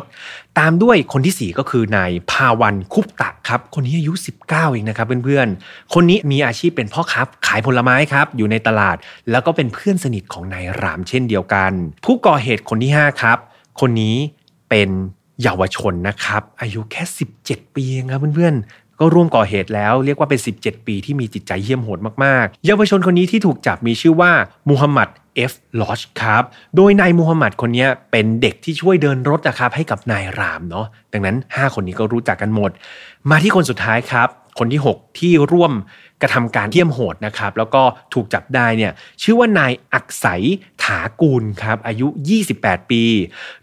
[0.58, 8.96] ตามด้วยคนที่ 4 ก็คือนายพาวันคุปตะครับ คนนี้อายุ 19 เองนะครับเพื่อนๆ คนนี้มีอาชีพเป็นพ่อค้าขายผลไม้ครับ อยู่ในตลาด
[9.30, 11.72] แล้วก็เป็นเพื่อนสนิทของนายรามเช่นเดียวกัน
[12.04, 13.38] ผู้ก่อเหตุคนที่ 5 ครับ
[13.80, 14.16] คนนี้
[14.70, 14.90] เป็น
[15.42, 17.02] เยาวชนนะครับ อายุแค่
[17.40, 24.32] 17 ปีเองครับเพื่อนๆ ก็ร่วมก่อเหตุแล้วเรียกว่าเป็น 17 ปีที่มีจิตใจเยี่ยมโหดมากๆ เยาวชนคนนี้ที่ถูกจับมีชื่อว่า
[24.70, 26.44] มูฮัมหมัดเอฟลอชครับ
[26.76, 32.70] โดยนายมูฮัมหมัดคนนี้เป็นเด็กที่ช่วยเดินรถนะครับให้กับนายรามเนาะดังนั้น 5 คนนี้ก็รู้จักกันหมด
[33.30, 35.72] มาที่คนสุดท้ายครับ คนที่ 6 ที่ร่วม
[36.22, 37.82] กระทำการเที่ยมโหดนะครับ แล้วก็
[38.14, 40.42] ถูกจับได้เนี่ยชื่อว่านายอักษย
[40.84, 42.08] ถากูลครับอายุ
[42.50, 43.02] 28 ปี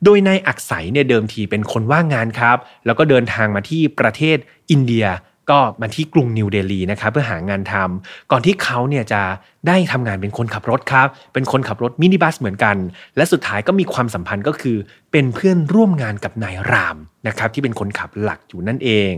[0.04, 4.38] โดยนายอักษยเนี่ยเดิมทีเป็นคนว่างงานครับ แล้วก็เดินทางมาที่ประเทศ
[4.72, 5.06] อินเดีย
[5.52, 9.22] ก็มาที่กรุงนิวเดลีนะครับเพื่อหางานทำก่อนที่เขาเนี่ยจะ
[9.68, 12.76] ได้ทำงานเป็นคนขับรถครับ เป็นคนขับรถมินิบัสเหมือนกัน
[13.18, 14.78] และสุดท้ายก็มีความสัมพันธ์ก็คือ
[15.12, 19.14] เป็นเพื่อนร่วมงานกับนายรามนะครับที่เป็นคนขับหลักอยู่นั่นเอง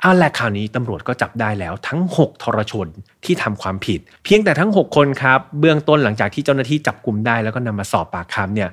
[0.00, 2.86] เอาแหละคราวนี้ตำรวจก็จับได้แล้วทั้ง 6 ทรชน
[3.24, 8.70] ที่ทำความผิด เพียงแต่ทั้ง 6 คนครับเบื้องต้นหลังจากที่เจ้าหน้าที่จับกลุ่มได้แล้วก็นำมาสอบปากคำเนี่ย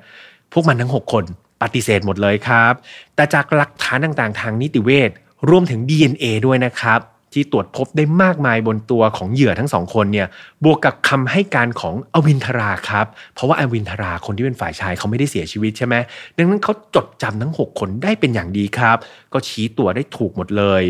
[0.54, 1.24] พวกมันทั้ง 6 คน
[1.64, 2.74] ปฏิเสธหมดเลยครับ
[3.16, 5.12] แต่จากหลักฐานต่างๆ ทางนิติเวช
[5.50, 7.02] รวมถึง DNA ด้วยนะครับ
[7.38, 10.28] ที่ตรวจพบได้มากมายบนตัวของเหยื่อทั้งสองคนเนี่ย
[10.64, 15.96] บวกกับคำให้การของอวินทราครับ เพราะว่าอวินทราคนที่เป็นฝ่ายชายเขาไม่ได้เสียชีวิตใช่ไหม
[16.38, 18.98] ดังนั้นเขาจดจำทั้ง 6 คนได้เป็นอย่างดีครับ
[19.34, 20.84] ก็ชี้ตัวได้ถูกหมดเลย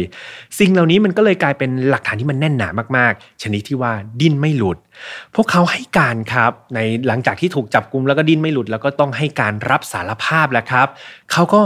[0.60, 4.77] สิ่งเหล่านี้มันก็เลยกลายเป็นหลักฐานที่มันแน่นหนามากๆ ชนิดที่ว่าดิ้นไม่หลุด
[5.36, 10.88] พวกเขาให้การครับในหลังจากที่ถูกจับกุมแล้วก็ดิ้นไม่หลุดแล้วก็ต้องให้การรับสารภาพแล้วครับ
[11.31, 11.62] เขาก็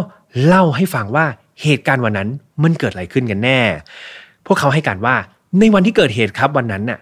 [0.45, 1.25] เล่าให้ฟังว่า
[1.63, 2.29] เหตุการณ์วันนั้น
[2.63, 3.59] มันเกิดอะไรขึ้นกันแน่
[4.45, 5.15] พวกเขาให้การว่า
[5.59, 6.99] ในวันที่เกิดเหตุครับวันนั้นน่ะ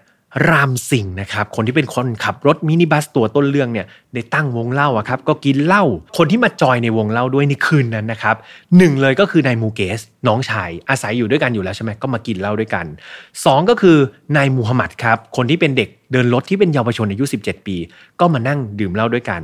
[0.48, 5.84] รามสิงห์นะครับคนที่เป็นคนขับรถมินิบัสตัวต้นเรื่องเนี่ยได้ตั้งวงเล่าอะครับก็กินเหล้า
[6.16, 8.36] คนที่มาจอยในวงเล่าด้วยในคืนนั้นนะครับ
[8.76, 12.86] หนึ่งเลยก็คือนายมูเกส น้องชายอาศัยอยู่ด้วยกันอยู่แล้วใช่ไหมก็มากินเหล้าด้วยกัน
[13.26, 13.96] 2 ก็คือ
[14.36, 17.76] นายมูฮัมหมัดครับคนที่เป็นเด็กเดินรถที่เป็นเยาวชนอายุ 17 ปี
[18.20, 19.42] ก็มานั่งดื่มเหล้าด้วยกัน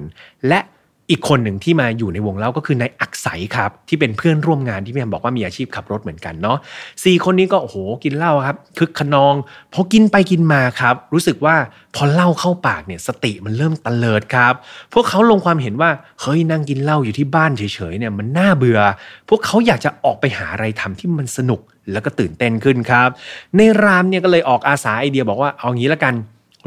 [0.48, 0.60] และ
[1.10, 6.58] อีกคนหนึ่งที่มาอยู่ในวงเล่าก็คือนายอักษยครับ ที่เป็นเพื่อนร่วมงานที่พี่แอมบอกว่ามีอาชีพขับรถเหมือนกันเนาะ
[7.04, 9.34] สี่คนนี้ก็โอ้โหกินเหล้าครับคึกขนอง
[9.72, 11.56] พอกินไปกินมาครับ รู้สึกว่า
[11.94, 14.54] พอเหล้าเข้าปากเนี่ยสติมันเริ่มตะเลิดครับ
[14.92, 15.90] พวกเขาลงความเห็นว่า
[16.20, 17.62] เฮ้ยนั่งกินเหล้าอยู่ที่บ้านเฉ
[17.92, 18.80] ยๆเนี่ยมันน่าเบื่อ
[19.28, 21.60] พวกเขาอยากจะออกไปหาอะไรทำที่มันสนุก
[21.92, 23.08] แล้วก็ตื่นเต้นขึ้นครับ
[23.56, 26.14] ในรามเนี่ยก็เลยออกอาสาไอเดียบอกว่าเอางี้ละกัน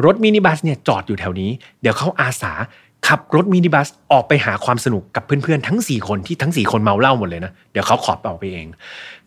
[0.05, 2.51] รถมินิบัสเนี่ยจอดอยู่แถวนี้ เดี๋ยวเขาอาสา
[3.07, 8.67] ขับรถมินิบัสออกไปหาความสนุกกับเพื่อนๆทั้ง 4 คนที่ทั้ง 4 คนเมาเหล้าหมดเลยนะ เดี๋ยวเขาขอบออกไปเอง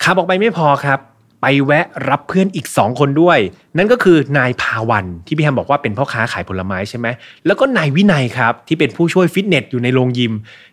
[0.03, 1.01] ขับออกไปไม่พอครับ
[1.43, 3.39] ไปแวะรับเพื่อนอีก 2 คนด้วย
[3.77, 7.07] นั่นก็คือนายพาวันที่พี่แฮมบอกว่าเป็นพ่อค้าขายผลไม้ใช่ไหม
[7.47, 10.33] แล้วก็นายวินัยครับที่เป็นผู้ช่วยฟิตเนสอยู่ในโรงยิม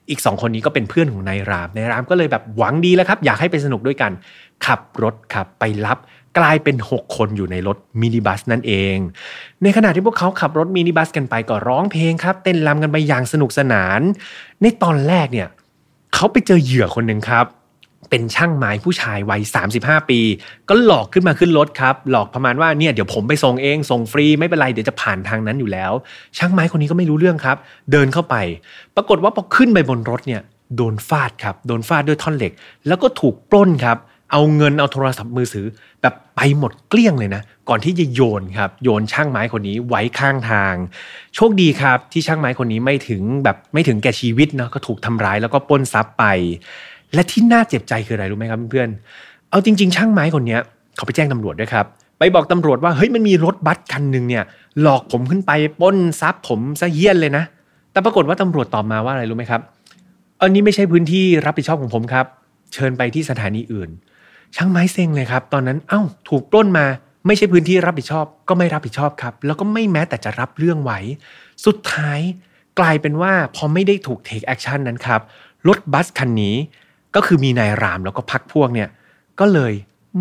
[0.10, 4.12] อีก 2 คนนี้ก็เป็นเพื่อนของนายรามนายรามก็เลยแบบหวังดีแล้วครับ อยากให้ไปสนุกด้วยกัน
[4.66, 5.98] ขับรถครับไปรับ
[6.38, 8.96] กลายเป็น 6 คนอยู่ในรถมินิบัสนั่นเอง
[9.64, 14.02] ในขณะที่พวกเขาขับรถมินิบัสกันไปก็ร้องเพลงครับ เต้นรำกันไปอย่างสนุกสนาน
[14.62, 15.48] ในตอนแรกเนี่ย
[16.14, 17.46] เขาไปเจอเหยื่อคนหนึ่งครับ
[18.10, 19.42] เป็นช่างไม้ผู้ชายวัย
[19.76, 20.20] 35 ปี
[20.70, 25.92] ก็หลอกขึ้นมาขึ้นรถครับ หลอกประมาณว่าเนี่ยเดี๋ยวผมไปส่งเองส่งฟรีไม่เป็นไรเดี๋ยวจะผ่านทางนั้นอยู่แล้ว
[26.38, 27.58] ช่างไม้คนนี้ก็ไม่รู้เรื่องครับ
[27.92, 28.36] เดินเข้าไป
[28.96, 30.42] ปรากฏว่าพอขึ้นไปบนรถเนี่ย
[30.76, 32.54] โดนฟาดครับ โดนฟาดด้วยท่อนเหล็ก
[32.88, 33.98] แล้วก็ถูกปล้นครับ
[34.32, 35.66] เอาเงินเอาโทรศัพท์มือถือ
[36.02, 40.76] แบบไปหมดเกลี้ยงเลยนะ ก่อนที่จะโยนครับ โยนช่างไม้คนนี้ไว้ข้างทาง
[41.36, 46.26] โชคดีครับที่ช่างไม้คนนี้ไม่ถึงแบบไม่ถึงแก่ชีวิตเนาะก็ถูกทำร้ายแล้วก็ปล้นทรัพย์ไป
[47.14, 48.90] และที่น่าเจ็บใจคืออะไรรู้ไหมครับเพื่อน
[49.50, 50.58] เอาจริง ๆ ช่างไม้คนนี้
[50.96, 51.86] เขาไปแจ้งตำรวจด้วยครับ
[52.20, 54.44] ไปบอกตำรวจว่าเฮ้ยมันมีรถบัสคันหนึ่งเนี่ย
[54.82, 57.44] หลอกผมขึ้นไปปล้นทรัพย์ผมซะเหี้ยนเลยนะ
[57.92, 59.62] แต่ปรากฏว่าตำรวจตอบมาว่าอะไรรู้ไหมครับ
[60.42, 62.26] อันนี้ไม่ใช่พื้นที่รับผิดชอบของผมครับ
[62.74, 63.90] เชิญไปที่สถานีอื่น
[64.56, 66.86] ช่างไม้เซ็งเลยครับ ตอนนั้นเอ้าถูกปล้นมา
[67.28, 70.92] ไม่ใช่พื้นที่รับผิดชอบ ก็ไม่รับผิดชอบครับ แล้วก็ไม่แม้แต่จะรับเรื่องไว้
[71.66, 72.20] สุดท้าย
[72.80, 75.22] กลายเป็นว่าพอไม่ได้ถูก take action นั้นครับ
[75.68, 76.56] รถบัสคันนี้
[77.16, 78.90] ก็คือมีนายรามแล้วก็พรรคพวกเนี่ย
[79.40, 79.74] ก็เลย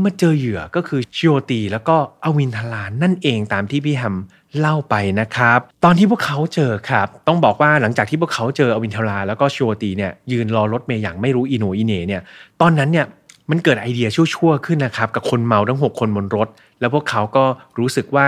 [0.05, 4.17] มาเจอเหยื่อก็คือชโยตีแล้วก็อวินทลานนั่นเองตามที่พี่แฮม
[4.59, 12.23] เล่าไปนะครับ ตอนที่พวกเขาเจอครับ ต้องบอกว่าหลังจากที่พวกเขาเจออวินทลาแล้วก็ชิโอตีเนี่ยยืนรอรถเมย์อย่างไม่รู้อีโนอีเนเนี่ย
[12.61, 13.07] ตอนนั้นเนี่ย
[13.51, 16.49] มันเกิดไอเดียชั่วๆขึ้นนะครับ กับคนเมาทั้ง 6 คนบนรถ
[16.81, 17.45] แล้วพวกเขาก็
[17.79, 18.27] รู้สึกว่า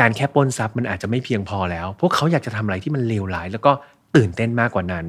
[0.00, 3.72] การแค่ปล้นทรัพย์มันอาจจะไม่เพียงพอแล้ว พวกเขาอยากจะทำอะไรที่มันเลวร้าย แล้วก็
[4.16, 5.06] ตื่นเต้นมากกว่านั้น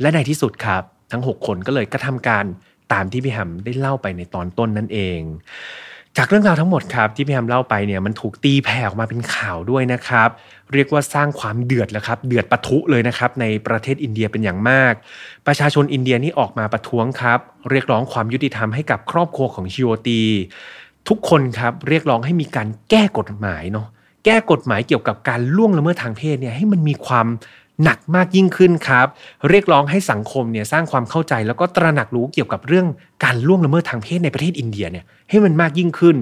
[0.00, 2.44] และในที่สุดครับ ทั้ง 6 คนก็เลยกระทำการ
[2.92, 5.20] ตามที่พี่หำได้เล่าไปในตอนต้นนั่นเอง
[6.18, 10.28] จากเรื่องราวทั้งหมดครับที่พี่แฮมเล่าไปเนี่ยมันถูกตีแผ่ออกมาเป็นข่าวด้วยนะครับ
[10.72, 14.94] เรียกว่าสร้างความเดือดแล้วครับ เดือดปะทุเลยนะครับในประเทศอินเดียเป็นอย่างมาก
[15.46, 17.38] ประชาชนอินเดียนี่ออกมาประท้วงครับ
[17.70, 20.22] เรียกร้องความยุติธรรมให้กับครอบครัวของชิโอตี
[21.08, 23.86] ทุกคนครับเรียกร้องให้มีการแก้กฎหมายเนาะ
[24.24, 27.26] แก้กฎหมายเกี่ยวกับการล่วงละเมิดทางเพศเนี่ยให้มันมีความ
[27.84, 29.06] หนักมากยิ่งขึ้นครับ
[29.48, 32.86] เรียกร้องให้สังคมเนี่ยสร้างความเข้าใจแล้วก็ตระหนักรู้เกี่ยวกับเรื่อง
[33.24, 36.16] การล่วงละเมิดทางเพศในประเทศอินเดียเนี่ยให้มันมากยิ่งขึ้น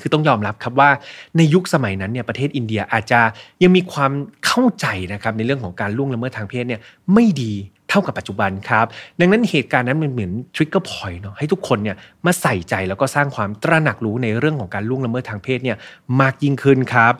[0.00, 0.90] คือต้องยอมรับครับว่า
[1.36, 3.20] ในยุคสมัยนั้นเนี่ยประเทศอินเดียอาจจะ
[3.62, 4.12] ยังมีความ
[4.46, 6.80] เข้าใจนะครับในเรื่องของการล่วงละเมิดทางเพศเนี่ย
[7.14, 7.52] ไม่ดี
[7.88, 8.86] เท่ากับปัจจุบันครับ
[9.20, 15.76] ดังนั้นเหตุการณ์นั้นมันเหมือน trigger point เนาะให้ทุกคนเนี่ยมาใส่ใจแล้วก็สร้างความตระหนักรู้ในเรื่องของการล่วงละเมิดทางเพศเนี่ย
[16.20, 17.14] มากยิ่งขึ้นครับ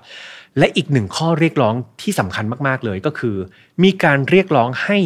[0.58, 3.36] และอีกหนึ่งข้อเรียกร้องที่สำคัญมากๆเลยก็คือ
[3.82, 4.98] มีการเรียกร้องให้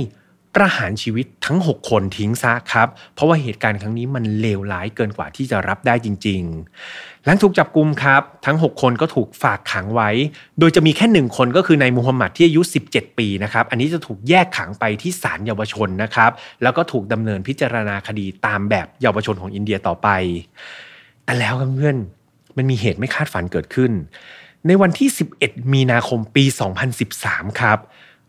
[0.56, 6.42] ประหารชีวิตทั้ง 6 คนทิ้งซะครับ เพราะว่าเหตุการณ์ครั้งนี้มันเลวร้ายเกินกว่าที่จะรับได้จริง
[6.82, 10.10] ๆ หลังถูกจับกลุมครับ ทั้ง 6 คนก็ถูกฝากขังไว้
[10.58, 16.30] โดยจะมีแค่หนึ่งคนก็คือนายมูฮัมหมัดที่อายุ 17 ปีนะครับ อันนี้จะถูกแยกขังไปที่ศาลเยาวชนนะครับ
[16.62, 20.08] แล้วก็ถูกดำเนินพิจารณาคดีตามแบบเยาวชนของอินเดียต่อไป
[21.24, 21.96] แต่แล้วเพื่อน
[22.56, 23.92] มันมีเหตุไม่คาดฝันเกิดขึ้น
[24.68, 25.08] ในวันที่
[25.40, 26.44] 11 มีนาคมปี
[27.02, 27.78] 2013 ครับ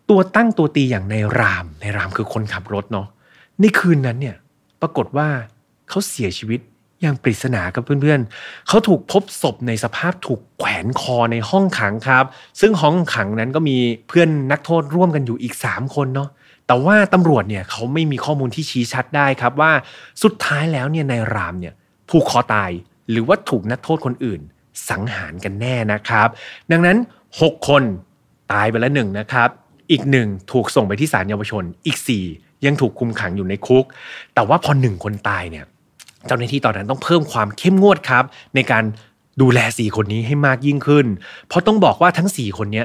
[0.10, 3.08] ตัวตั้งตัวตีอย่างในราม ในรามคือคนขับรถเนาะ
[3.60, 4.36] ในคืนนั้นเนี่ย
[4.82, 5.28] ปรากฏว่า
[5.90, 6.60] เขาเสียชีวิต
[7.02, 12.26] อย่างปริศนากับเพื่อนๆ เขาถูกพบศพในสภาพถูกแขวนคอในห้องขังครับ
[12.60, 16.30] ซึ่งห้องขังนั้นก็มีเพื่อนนักโทษร่วมกันอยู่อีก 3 คนเนาะ
[16.68, 19.72] แต่ว่าตำรวจเนี่ยเขาไม่มีข้อมูลที่ชี้ชัดได้ครับว่า
[20.24, 21.74] สุดท้ายแล้วเนี่ยในรามเนี่ย
[22.10, 22.72] ผูกคอตาย
[23.10, 24.42] หรือว่าถูกนักโทษคนอื่น
[24.90, 26.28] สังหารกันแน่นะครับ
[26.72, 26.98] ดังนั้น
[27.34, 27.84] 6 คน
[28.52, 29.50] ตายไปแล้วหนึ่งนะครับ
[29.92, 31.98] อีกหนึ่งถูกส่งไปที่ศาลเยาวชน อีก
[32.32, 33.86] 4 ยังถูกคุมขังอยู่ในคุก
[34.34, 35.66] แต่ว่าพอหนึ่งคนตายเนี่ย
[36.28, 38.24] เจ้าหน้าที่ตอนนั้นต้องเพิ่มความเข้มงวดครับ
[38.56, 38.84] ในการ
[39.42, 41.06] ดูแล 4 คนนี้ให้มากยิ่งขึ้น
[41.48, 42.84] เพราะต้องบอกว่าทั้ง 4 คนนี้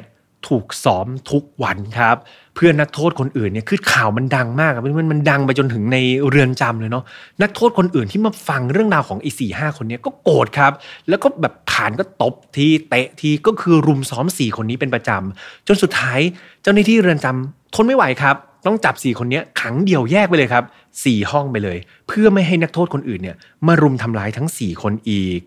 [0.49, 2.17] ถูกซ้อมทุกวันครับ
[2.55, 7.05] เพื่อนนักโทษคนอื่นเนี่ยคือข่าวมันดังมากเพื่อนมันดังไปจนถึงในเรือนจำเลยเนาะ
[7.43, 10.73] นักโทษคนอื่นที่มาฟังเรื่องราวของไอ้สี่ห้าคนนี้ก็โกรธครับ
[11.09, 16.21] แล้วก็แบบ ฐานก็ตบทีเตะทีก็คือรุมซ้อมสี่คนนี้เป็นประจำจนสุดท้าย
[16.63, 20.65] เจ้าหน้าที่เรือนจำทนไม่ไหวครับ ต้องจับสี่คนนี้ขังเดี่ยวแยกไปเลยครับ
[21.05, 25.41] สี่ห้องไปเลย เพื่อไม่ให้นักโทษคนอื่นเนี่ยมารุมทำร้ายทั้งสี่คนอีก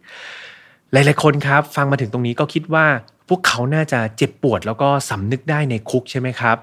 [0.92, 2.86] หลายๆคนครับ ฟังมาถึงตรงนี้ก็คิดว่า
[3.30, 6.56] พวกเขาน่าจะเจ็บปวดแล้วก็สำนึกได้ในคุกใช่ไหมครับ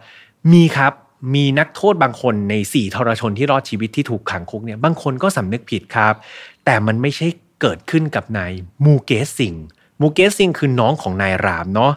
[0.53, 0.93] มีครับ
[1.35, 6.15] มีนักโทษบางคนในสี่ทรชนที่รอดชีวิตที่ถูกขังคุกเนี่ยบางคนก็สำนึกผิดครับ
[6.65, 7.27] แต่มันไม่ใช่
[7.67, 8.53] เกิดขึ้นกับนาย
[8.85, 9.55] มูเกสซิง
[10.01, 11.93] มูเกสซิงคือน้องของนายรามเนาะ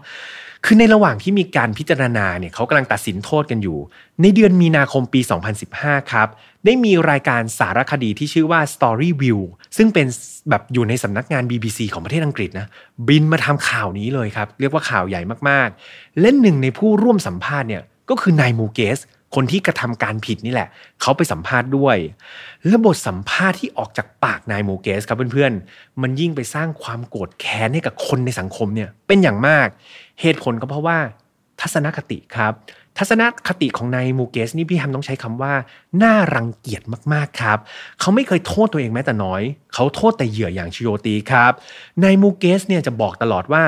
[0.66, 3.78] คือในระหว่างที่มีการพิจารณาเนี่ยเขากำลังตัดสินโทษกันอยู่
[4.22, 5.22] ในเดือนมีนาคมปี
[5.66, 6.28] 2015 ครับ
[6.66, 9.40] ได้มีรายการสารคดีที่ชื่อว่า Storyville
[9.78, 10.08] ซึ่งเป็น
[10.50, 12.68] แบบอยู่ในสำนักงาน BBC ของประเทศอังกฤษนะ
[13.08, 19.00] บินมาทำข่าวนี้เลยครับ เรียกว่าข่าวใหญ่มากๆ และหนึ่งในผู้ร่วมสัมภาษณ์เนี่ยก็คือนายมูเกส
[19.36, 20.68] คนที่กระทำการผิดนี่แหละ
[21.02, 21.98] เขาไปสัมภาษณ์ด้วย
[22.68, 29.68] และบทสัมภาษณ์ที่ออกจากปากนายมูเกสครับเพื่อนๆ มันยิ่งไปสร้างความโกรธแค้นให้กับคนในสังคมเนี่ยเป็นอย่างมาก
[30.22, 30.98] เหตุผลก็เพราะว่า
[31.62, 32.54] ทัศนคติครับ
[32.98, 35.54] ทัศนคติของนายมูเกสนี่พี่แฮมต้องใช้คำว่า
[36.04, 36.82] น่ารังเกียจ
[37.14, 37.58] มากๆครับ
[38.00, 39.42] เขาไม่เคยโทษตัวเองแม้แต่น้อย
[39.74, 41.52] เขาโทษแต่เหยื่ออย่างชิโยตีครับ
[42.04, 43.64] นายมูเกสเนี่ยจะบอกตลอดว่า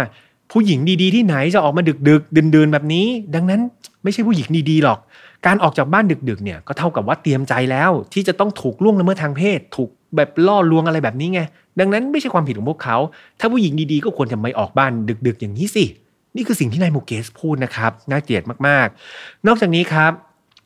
[0.51, 3.61] ผู้หญิงดีๆที่ไหนจะออกมาดึกๆดินๆแบบนี้ ดังนั้น
[4.03, 4.99] ไม่ใช่ผู้หญิงดีๆหรอก
[5.45, 11.41] การออกจากบ้านดึกๆเนี่ยก็เท่ากับว่าเตรียมใจแล้ว ที่จะต้องถูกล่วงละเมิดทางเพศ ถูกแบบล่อลวงอะไรแบบนี้ไง
[11.79, 12.97] ดังนั้นไม่ใช่ความผิดของพวกเขา
[13.39, 14.91] ถ้าผู้หญิงดีๆก็ควรจะไม่ออกบ้าน
[15.27, 15.85] ดึกๆ อย่างนี้สิ
[16.35, 20.11] นี่คือสิ่งที่นายมูเกสพูดนะครับน่าเกลียดมากๆ นอกจากนี้ครับ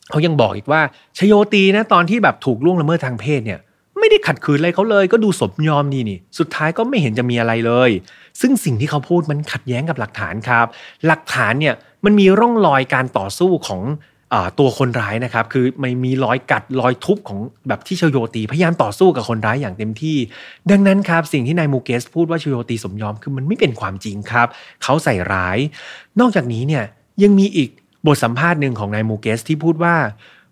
[0.10, 0.82] เขายังบอกอีกว่า
[1.18, 3.60] ชโยตีนะตอนที่แบบถูกล่วงละเมิดทางเพศเนี่ย
[4.00, 7.90] ไม่ได้ขัดขืนอะไรเขาเลย ก็ดูสมยอมดีนี่ สุดท้ายก็ไม่เห็นจะมีอะไรเลย
[8.42, 10.66] ซึ่งสิ่งที่เขาพูดมันขัดแย้งกับหลักฐานครับ
[11.08, 13.82] หลักฐานเนี่ยมันมีร่องรอยการต่อสู้ของ
[14.60, 20.18] ตัวคนร้ายนะครับ คือไมันมีรอยกัดรอยทุบของแบบที่ชโยตี พยายามต่อสู้กับคนร้ายอย่างเต็มที่
[20.72, 24.48] ดังนั้นครับสิ่งที่นายมูเกสพูดว่าชโยตีสมยอมคือมันไม่เป็นความจริงครับ
[24.84, 25.58] เขาใส่ร้าย
[26.20, 26.84] นอกจากนี้เนี่ย
[27.24, 27.70] ยังมีอีก
[28.08, 29.96] บทสัมภาษณ์หนึ่งของนายมูเกสที่พูดว่า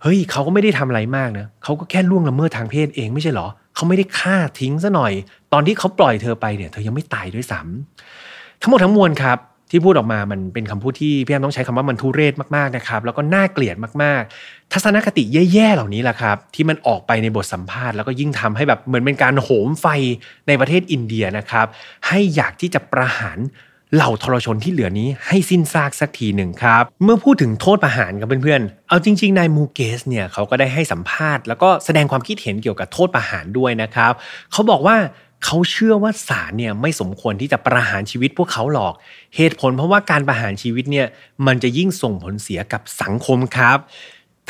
[0.02, 5.14] เฮ้ยเขาก็ไม่ได้ทำอะไรมากนะเขาก็แค่ล่วงละเมิดทางเพศเองไม่ใช่หรอเขาไม่ได้ฆ่าทิ้งซะหน่อย
[5.54, 9.38] ตอนที่เขาปล่อยเธอไปเนี่ย เธอยังไม่ตายด้วยซ้ำทั้งหมดทั้งมวลครับ
[9.72, 19.86] ที่พูดออกมามันเป็นคำพูดที่พี่แอมต้องใช้คำว่ามันทุเรศมากๆนะครับ แล้วก็น่าเกลียดมากๆ ทัศนคติแย่ๆเหล่านี้แหละครับ ที่มันออกไปในบทสัมภาษณ์แล้วก็ยิ่งทำให้แบบเหมือนเป็นการโหมไฟ
[20.48, 21.66] ในประเทศอินเดียนะครับ
[22.08, 23.40] ให้อยากที่จะประหาร
[23.96, 34.14] เหล่าทรชนที่เหลือนี้ให้สิ้นซากสักทีหนึ่งครับ เมื่อพูดถึงโทษประหารกับเพื่อนๆ เอาจริงๆ นายมูเกสเนี่ยเขาก็ได้ให้สัมภาษณ์ แล้วก็แสดงความคิดเห็นเกี่ยวกับโทษประหารด้วยนะครับ
[34.52, 34.98] เขาบอกว่า
[35.46, 38.94] เขาเชื่อว่าศาลเนี่ยไม่สมควรที่จะประหารชีวิตพวกเขาหรอก
[39.36, 41.08] เหตุผลเพราะว่าการประหารชีวิตเนี่ย
[41.48, 43.78] มันจะยิ่งส่งผลเสียกับสังคมครับ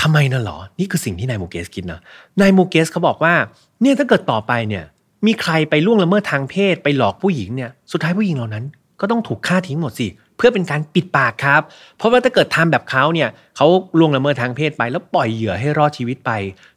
[0.01, 2.01] ทำไมน่ะหรอ นี่คือสิ่งที่นายมูเกสคิดนะ
[2.41, 3.33] นายมูเกสเขาบอกว่า
[3.81, 4.83] เนี่ยถ้าเกิดต่อไปเนี่ย
[5.25, 8.65] มีใครไปล่วงละเมิดทางเพศไปหลอกผู้หญิงเนี่ยสุดท้ายผู้หญิงเหล่านั้น
[8.99, 11.61] ก็ต้องถูกฆ่าทิ้งหมดสิเพื่อเป็นการปิดปากครับ
[11.97, 13.67] เพราะว่าถ้าเกิดทำแบบเขาเนี่ยเขา
[13.99, 16.31] ล่วงละเมิดทางเพศไป แล้วปล่อยเหยื่อให้รอดชีวิตไป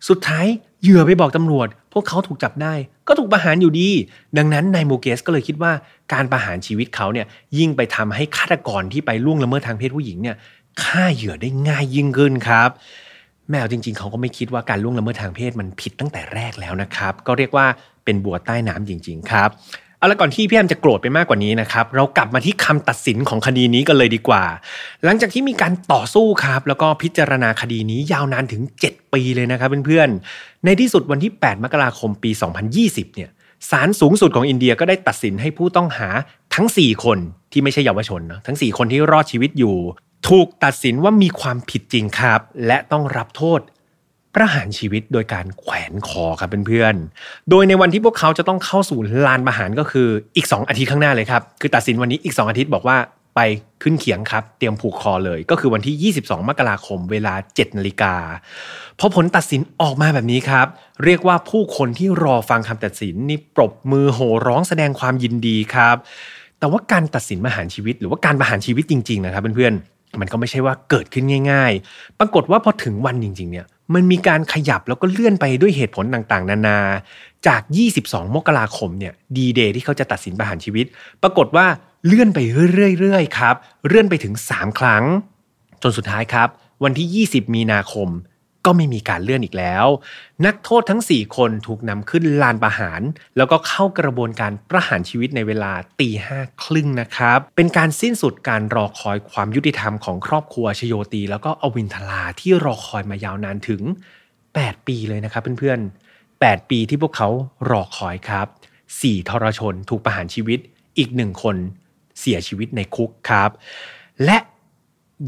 [0.08, 0.46] สุดท้าย
[0.82, 2.74] เหยื่อไปบอกตำรวจ พวกเขาถูกจับได้
[3.08, 3.90] ก็ถูกประหารอยู่ดี
[4.38, 5.72] ดังนั้นนายโมเกสก็เลยคิดว่า
[6.12, 7.26] การประหารชีวิตเขาเนี่ย
[7.58, 10.36] ยิ่งไปทำให้ฆาตกรที่ไปล่วงละเมิดทางเพศผู้หญิงเนี่ย
[10.82, 12.70] ฆ่าเหยื่อได้ง่ายยิ่งขึ้นครับ
[13.50, 17.66] แมวจริง ๆ เขาก็ไม่คิดว่าการล่วงละเมิดทางเพศมันผิดตั้งแต่แรกแล้วนะครับ ก็เรียกว่า
[18.04, 19.50] เป็นบัวใต้น้ำจริง ๆ ครับ
[20.04, 24.44] เอาละก่อนที่พี่แอมจะโกรธไปมากกว่านี้นะครับเรากลับมาที่คำตัดสินของคดีนี้กันเลยดีกว่า
[25.04, 32.30] หลังจากที่มีการต่อสู้ครับ แล้วก็พิจารณาคดีนี้ยาวนานถึง 7 ปีเลยนะครับเพื่อนๆในที่สุดวันที่ 8 มกราคมปี
[32.74, 33.30] 2020 เนี่ย
[33.70, 36.08] ศาลสูงสุดของอินเดียก็ได้ตัดสินให้ผู้ต้องหา
[36.54, 37.18] ทั้ง 4 คน
[37.52, 39.76] ที่ไม่ใช่เยาวชนนะทั้ง 4 คนที่รอดชีวิตอยู่
[40.28, 43.60] ถูกตัดสินว่ามีความผิดจริงครับ และต้องรับโทษ
[44.34, 52.98] ประหารชีวิตโดยการแขวนคอครับเพื่อนๆ โดยในวันที่พวกเขาจะต้องเข้าสู่ลานประหารก็คืออีก 2 อาทิตย์ข้างหน้าเลยครับ คือตัดสินวันนี้อีก 2 อาทิตย์บอกว่า
[53.36, 53.40] ไป
[53.82, 58.14] ขึ้นเขียงครับ เตรียมผูกคอเลย ก็คือวันที่ 22 มกราคมเวลา 7 นาฬิกา
[58.98, 60.66] พอผลตัดสินออกมาแบบนี้ครับ
[61.04, 65.96] เรียกว่าผู้คนที่รอฟังคำตัดสินนี่ปรบมือโห่ร้องแสดงความยินดีครับ
[66.58, 76.78] แต่ว่าการตัดสินประหารชีวิต หรือว่าการประหารชีวิตจริง ๆ นะครับเพื่อนๆมันก็ไม่ใช่ว่าเกิดขึ้นง่าย ๆ ปรากฏว่าพอถึงวันจริง ๆ เนี่ย มันมีการขยับแล้วก็เลื่อนไปด้วยเหตุผลต่างๆ นานา
[77.46, 77.62] จาก
[77.98, 80.86] 22 มกราคมเนี่ยดีเดย์ที่เขาจะตัดสินประหารชีวิต
[81.22, 81.66] ปรากฏว่า
[82.06, 82.38] เลื่อนไป
[82.72, 83.54] เรื่อยๆครับ
[83.86, 85.04] เลื่อนไปถึง 3 ครั้ง
[85.82, 86.48] จนสุดท้ายครับ
[86.84, 88.08] วันที่ 20 มีนาคม
[88.66, 89.86] ก็ไม่มีการเลื่อนอีกแล้ว
[90.46, 93.00] นักโทษทั้ง 4 คนถูกนำขึ้นลานประหาร
[93.36, 103.82] แล้วก็เข้ากระบวนการประหารชีวิตในเวลาตีห้าครึ่งนะครับ เป็นการสิ้นสุดการรอคอยความยุติธรรมของครอบครัวชโยตี แล้วก็อวินทลาที่รอคอยมายาวนานถึง
[104.34, 107.28] 8 ปีเลยนะครับเพื่อนๆ 8 ปีที่พวกเขา
[107.70, 108.46] รอคอยครับ
[108.92, 110.58] 4 ทรชนถูกประหารชีวิต
[110.98, 111.56] อีกหนึ่งคน
[112.20, 113.50] เสียชีวิตในคุกครับ
[114.24, 114.38] และ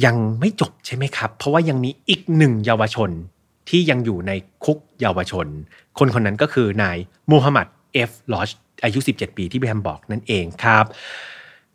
[0.05, 3.11] ยังไม่จบใช่ไหมครับ เพราะว่ายังมีอีกหนึ่งเยาวชน
[3.69, 4.33] ที่ยังอยู่ใน
[4.65, 5.47] คุกเยาวชน
[5.99, 6.97] คนคนนั้นก็คือนาย
[7.31, 8.49] มูฮัมหมัดเอฟลอช
[8.85, 10.85] อายุ 17 ปีที่พี่แฮมบอกนั่นเองครับ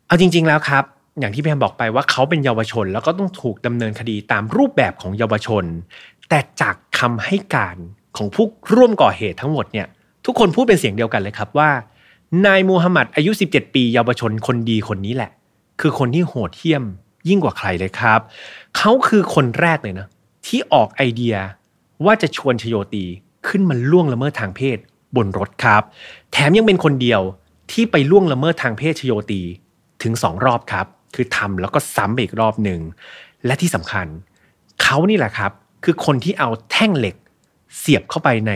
[0.06, 0.84] เอาจริง ๆแล้วครับ
[1.20, 5.64] อย่างที่พี่แฮมบอกไปว่าเขาเป็นเยาวชน แล้วก็ต้องถูกดำเนินคดีตามรูปแบบของเยาวชน
[6.28, 7.76] แต่จากคำให้การ
[8.16, 9.86] ของผู้ร่วมก่อเหตุทั้งหมดเนี่ย
[10.26, 11.70] ทุกคนพูดเป็นเสียงเดียวกันเลยครับว่า
[12.46, 15.30] นายมูฮัมหมัดอายุ 17 ปีเยาวชนคนดีคนนี้แหละ
[15.80, 16.84] คือคนที่โหดเหี้ยม
[17.28, 18.20] ยิ่งกว่าใครเลยครับ
[18.76, 20.06] เขาคือคนแรกเลยนะ
[20.46, 21.36] ที่ออกไอเดีย
[22.04, 23.04] ว่าจะชวนชโยตี
[23.48, 24.78] ขึ้นมาล่วงละเมิดทางเพศ
[25.16, 25.82] บนรถครับ
[26.32, 27.20] แถมยังเป็นคนเดียว
[27.72, 29.42] ที่ไปล่วงละเมิดทางเพศชโยตี
[30.02, 32.80] ถึงสองรอบครับ คือทำแล้วก็ซ้ำอีกรอบหนึ่ง
[33.46, 34.06] และที่สำคัญ
[34.82, 35.52] เขานี่แหละครับ
[35.84, 37.16] คือคนที่เอาแท่งเหล็ก
[37.78, 38.52] เสียบเข้าไปใน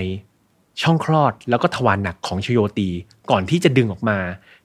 [0.83, 2.89] ช่องคลอดแล้วก็ทวารหนักของชโยตี
[3.31, 4.19] ก่อนที่จะดึงออกมา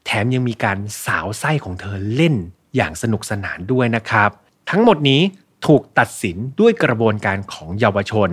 [0.06, 2.36] แถมยังมีการสาวไส้ของเธอเล่น
[2.76, 4.30] อย่างสนุกสนานด้วยนะครับ
[4.70, 5.22] ทั้งหมดนี้
[5.68, 8.30] ถูกตัดสินด้วยกระบวนการของเยาวชน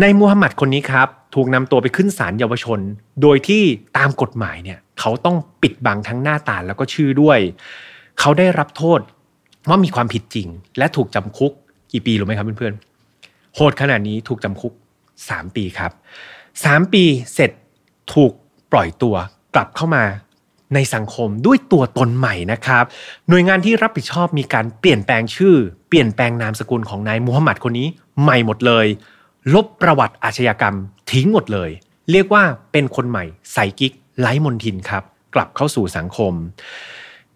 [0.00, 2.80] ในมูฮัมหมัดคนนี้ครับถูกนำตัวไปขึ้นศาลเยาวชน
[3.22, 3.62] โดยที่
[3.96, 7.38] ตามกฎหมายเนี่ยเขาต้องปิดบังทั้งหน้าตาแล้วก็ชื่อด้วย
[8.20, 9.00] เขาได้รับโทษ
[9.68, 10.48] ว่ามีความผิดจริง
[10.78, 11.52] และถูกจำคุก
[11.92, 14.72] กี่ปีรู้ไหมครับเพื่อนๆโหดขนาดนี้ถูกจำคุก
[15.14, 15.92] 3 ปีครับ
[16.42, 17.04] 3 ปี
[17.34, 17.50] เสร็จ
[18.14, 18.32] ถูก
[18.72, 19.14] ปล่อยตัว
[19.54, 20.04] กลับเข้ามา
[20.74, 22.84] ในสังคมด้วยตัวตนใหม่นะครับ
[23.28, 25.54] หน่วยงานที่รับผิดชอบมีการเปลี่ยนแปลงชื่อ
[25.88, 27.88] เปลี่ยนแปลงนามสกุลของนายมูฮัมหมัดคนนี้
[28.22, 28.86] ใหม่หมดเลย
[29.54, 30.74] ลบประวัติอาชญากรรม
[31.10, 31.70] ทิ้งหมดเลย
[32.10, 32.42] เรียกว่า
[32.72, 35.02] เป็นคนใหม่ใส่กิ๊กไร้มนทินครับ
[35.34, 36.32] กลับเข้าสู่สังคม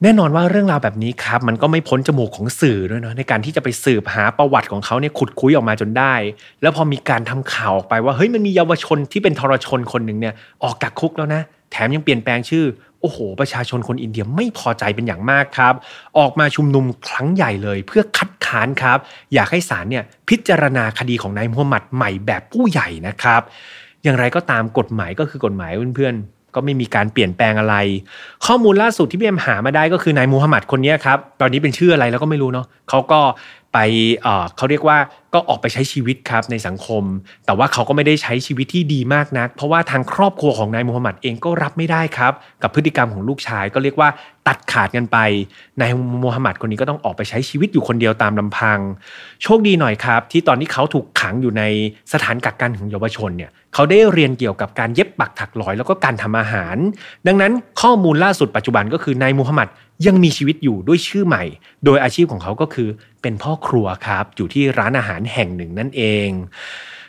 [0.03, 6.15] แน่นอนว่าเรื่องราวแบบนี้ครับ มันก็ไม่พ้นจมูกของสื่อด้วยเนาะในการที่จะไปสืบหาประวัติของเขาเนี่ยขุดคุยออกมาจนได้
[6.63, 12.65] แล้วพอมีการทำข่าวออกไปว่าเฮ้ยมันมีเยาวชนที่เป็นทรชนคนหนึ่งเนี่ยออกกักคุกแล้วนะแถมยังเปลี่ยนแปลงชื่อ
[13.03, 15.75] โอ้โห ประชาชนคนอินเดียไม่พอใจเป็นอย่างมากครับ
[16.19, 18.99] ออกมาชุมนุมครั้งใหญ่เลย เพื่อคัดค้านครับ
[19.35, 23.43] อยากให้ศาลเนี่ยพิจารณาคดีของนายมูฮัมหมัดใหม่แบบผู้ใหญ่นะครับ
[24.03, 27.77] อย่างไรก็ตามกฎหมายก็คือกฎหมายเพื่อนๆก็ไม่มีการเปลี่ยนแปลงอะไร
[28.47, 33.21] ข้อมูลล่าสุดที่พี่เอ็มหามาได้ก็คือนายมูฮัมหมัดคนนี้ครับ ตอนนี้เป็นชื่ออะไรแล้วก็ไม่รู้เนาะเขาก็
[33.73, 33.79] ไป
[34.57, 34.99] เขาเรียกว่า
[35.35, 37.05] ก็ออกไปใช้ชีวิตครับในสังคม
[37.47, 44.09] แต่ว่าเขาก็ไม่ได้ใช้ชีวิตที่ดีมากนัก เพราะว่าทางครอบครัวของนายมูฮัมหมัดเองก็รับไม่ได้ครับ กับพฤติกรรมของลูกชายก็เรียกว่า
[44.49, 45.19] ตัดขาดกันไป
[45.81, 45.91] นาย
[46.25, 48.79] มูฮัมหมัดคนนี้ก็ต้องออกไปใช้ชีวิตอยู่คนเดียวตามลำพัง
[49.43, 51.63] โชคดีหน่อยครับ ที่ตอนที่เขาถูกขังอยู่ใน
[52.13, 56.77] สถานกักกันของเยาวชนเนี่ยเขาได้เรียนเกี่ยวกับการเย็บปักถักร้อยแล้วก็การทำอาหาร
[57.27, 59.69] ดังนั้นข้อมูลล่าสุดปัจจุบันก็คือนายมูฮัมหมัด
[60.07, 61.45] ยังมีชีวิตอยู่ด้วยชื่อใหม่
[61.85, 62.89] โดยอาชีพของเขาก็คือ
[63.23, 66.29] เป็นพ่อครัวครับ อยู่ที่ร้านอาหารแห่งหนึ่งนั่นเอง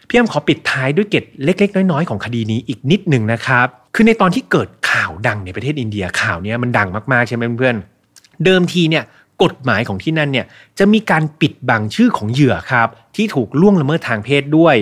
[0.07, 7.75] พี่แอมขอปิดท้ายด้วยเกร็ดเล็ก ๆ น้อยๆของคดีนี้อีกนิดหนึ่งนะครับ คือในตอนที่เกิดข่าวดังในประเทศอินเดียข่าวนี้มันดังมากๆใช่ไหมเพื่อน
[8.45, 9.03] เดิมทีเนี่ย
[9.43, 10.45] กฎหมายของที่นั่นเนี่ย
[10.79, 14.75] จะมีการปิดบังชื่อของเหยื่อครับที่ถูกล่วงละเมิดทางเพศด้วย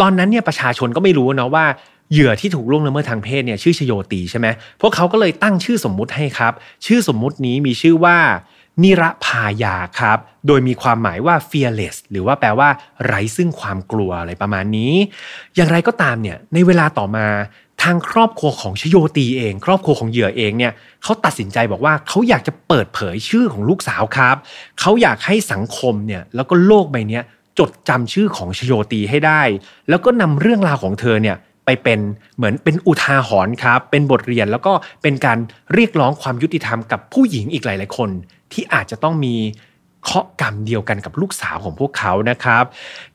[0.00, 1.64] ตอนนั้นเนี่ยประชาชนก็ไม่รู้นะว่า
[2.12, 4.46] เหยื่อที่ถูกล่วงละเมิดทางเพศเนี่ยชื่อชโยตีใช่ไหม
[4.80, 6.52] พวกเขาก็เลยตั้งชื่อสมมุติให้ครับ
[6.86, 8.18] ชื่อสมมุตินี้มีชื่อว่า
[8.82, 12.68] นิรพายาครับ โดยมีความหมายว่า fearless หรือว่าแปลว่า
[13.04, 14.92] ไร้ซึ่งความกลัวอะไรประมาณนี้
[15.56, 17.26] อย่างไรก็ตามเนี่ย ในเวลาต่อมา
[17.82, 24.36] ทางครอบครัวของชโยตีเอง ครอบครัวของเหยื่อเองเนี่ยเขาตัดสินใจบอกว่าเขาอยากจะเปิดเผยชื่อของลูกสาวครับ
[24.80, 27.20] เขาอยากให้สังคมเนี่ยแล้วก็โลกใบนี้
[27.58, 29.42] จดจำชื่อของชโยตีให้ได้
[29.88, 32.00] แล้วก็นำเรื่องราวของเธอเนี่ย ไปเป็น
[32.36, 35.38] เหมือนเป็นอุทาหรณ์ครับ เป็นบทเรียนแล้วก็เป็นการ
[35.72, 38.10] เรียกร้องความยุติธรรมกับผู้หญิงอีกหลาย ๆ คน
[38.52, 39.36] ที่อาจจะต้องมี
[40.06, 42.64] เคาะกรรมเดียวกันกับลูกสาวของพวกเขานะครับ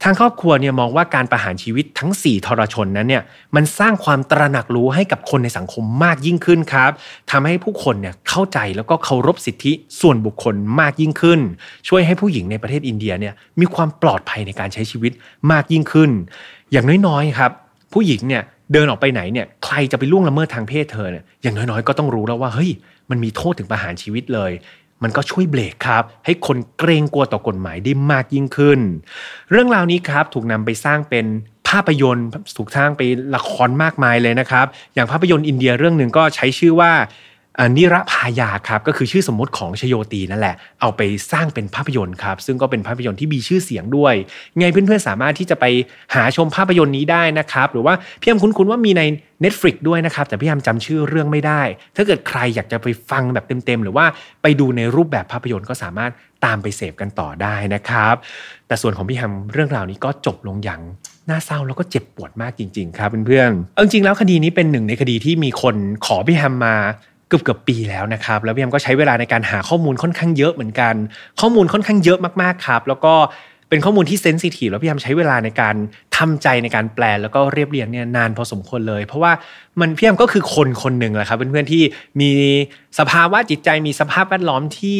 [0.03, 3.23] ทางครอบครัวเนี่ยมองว่าการประหารชีวิตทั้ง 4 ทรชนนั้นเนี่ย
[3.55, 6.91] มันสร้างความตระหนักรู้ให้กับคนในสังคมมากยิ่งขึ้นครับ
[7.31, 9.71] ทำให้ผู้คนเนี่ยเข้าใจแล้วก็เคารพสิทธิ
[10.01, 11.39] ส่วนบุคคลมากยิ่งขึ้น
[11.87, 15.11] ช่วยให้ผู้หญิงในประเทศอินเดียเนี่ยมีความปลอดภัยในการใช้ชีวิต
[15.51, 16.09] มากยิ่งขึ้น
[16.71, 17.51] อย่างน้อยๆครับ
[17.93, 22.71] ผู้หญิงเนี่ยเดินออกไปไหนเนี่ยใครจะไปล่วงละเมิดทางเพศเธอเนี่ยอย่างน้อยๆ ก็ต้องรู้แล้วว่าเฮ้ย
[23.09, 24.51] มันมีโทษถึงประหารชีวิตเลย
[25.03, 28.79] มันก็ช่วยเบรกครับ ให้คนเกรงกลัวต่อกฎหมายได้มากยิ่งขึ้น
[29.51, 31.25] เรื่องราวนี้ครับถูกนำไปสร้างเป็น
[31.69, 32.27] ภาพยนตร์
[32.57, 33.01] ถูกสร้างไป
[33.35, 34.65] ละครมากมายเลยนะครับ
[34.95, 36.91] อย่างภาพยนตร์อินเดียเรื่องหนึ่งก็ใช้ชื่อว่า
[37.77, 41.01] นิรพายาครับก็คือชื่อสมมติของชโยตีนั่นแหละ เอาไป
[41.31, 44.13] สร้างเป็นภาพยนตร์ครับซึ่งก็เป็นภาพยนตร์ที่มีชื่อเสียงด้วย
[44.57, 45.65] ไงเพื่อนๆสามารถที่จะไป
[46.15, 49.01] หาชมภาพยนตร์นี้ได้นะครับหรือว่าพี่ยมคุ้นๆว่ามีใน
[49.43, 51.61] Netflix ด้วยนะครับแต่พี่ยมจำชื่อเรื่องไม่ได้
[51.95, 54.05] ถ้าเกิดใครอยากจะไปฟังแบบเต็มๆ หรือว่า
[54.41, 56.11] ไปดูในรูปแบบภาพยนตร์ก็สามารถ
[56.45, 58.15] ตามไปเสพกันต่อได้นะครับ
[58.67, 60.81] แต่ส่วนของพี่แฮมเรื่องราวนี้ก็จบลงอย่าง
[61.29, 66.75] น่าเศร้าแล้วก็เจ็บปวดมากจริง ๆ ครับเพื่อนๆจริงๆแล้วคดีนี้เป็นหนึ่งในคดีที่มีคนขอพี่แฮมมา
[67.27, 70.95] เกือบเกือบปีแล้วนะครับ แล้วพี่แอมก็ใช้เวลาในการหาข้อมูลค่อนข้างเยอะเหมือนกัน
[71.41, 73.13] ข้อมูลค่อนข้างเยอะมากๆครับ แล้วก็
[73.69, 75.75] เป็นข้อมูลที่เซนซิทีฟแล้วพี่แอมใช้เวลาในการ
[76.17, 79.31] ทำใจในการแปลแล้วก็เรียบเรียงเนี่ยนานพอสมควรเลย เพราะว่า
[79.79, 81.83] มันพี่แอมก็คือคนคนหนึ่งแหละครับเพื่อนๆที่
[82.21, 82.31] มี
[82.99, 84.99] สภาวะจิตใจมีสภาพแวดล้อมที่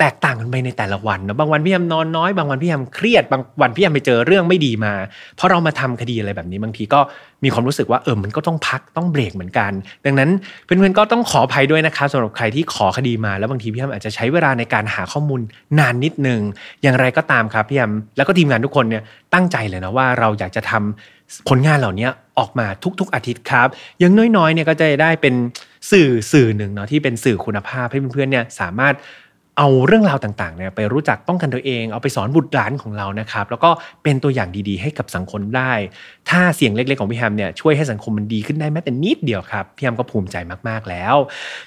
[0.00, 4.92] แตกต่างกันไปในแต่ละวันนะบางวันพี่แอมนอนน้อยบางวันพี่แอมเครียดบางวันพี่แอมไปเจอเรื่องไม่ดีมา
[5.36, 7.00] เพอเรามาทำคดีอะไรแบบนี้บางทีก็
[7.44, 9.72] มีความรู้สึกว่าเออมันก็ต้องพักต้องเบรกเหมือนกัน
[10.04, 10.30] ดังนั้น
[10.64, 15.40] เพื่อนๆก็ต้องขออภัยด้วยนะครับสำหรับใครที่ขอคดีมาแล้วบางทีพี่แอมอาจจะใช้เวลาในการหาข้อมูล
[15.78, 16.40] นานนิดนึง
[16.82, 19.02] อย่างไรก็ตามครับพี่แอมแล้วก็ทีมงานทุกคนเนี่ย
[19.34, 22.66] ตั้งใจเลยนะว่าเราอยากจะทำผลงานเหล่านี้ออกมา
[23.00, 23.68] ทุกๆอาทิตย์ครับ
[24.02, 25.34] ย่างน้อยๆเนี่ยก็จะได้เป็น
[25.90, 28.94] สื่อสื่อหนึ่งเนาะที่เป็นสื่อคุณภาพให้เพื่อนๆเนี่ยสามารถ
[29.58, 33.70] เอาเรื่องราวต่างๆเนี่ยไปรู้จักป้องกันตัวเอง เอาไปสอนบุตรหลานของเรานะครับ แล้วก็
[34.02, 35.72] เป็นตัวอย่างดีๆ ให้กับสังคมได้
[36.30, 40.36] ถ้าเสียงเล็กๆของพี่แฮมเนี่ยช่วยให้สังคมมันดีขึ้นได้แม้แต่นิดเดียวครับ พี่แฮมก็ภูมิใจ
[40.68, 41.14] มากๆแล้ว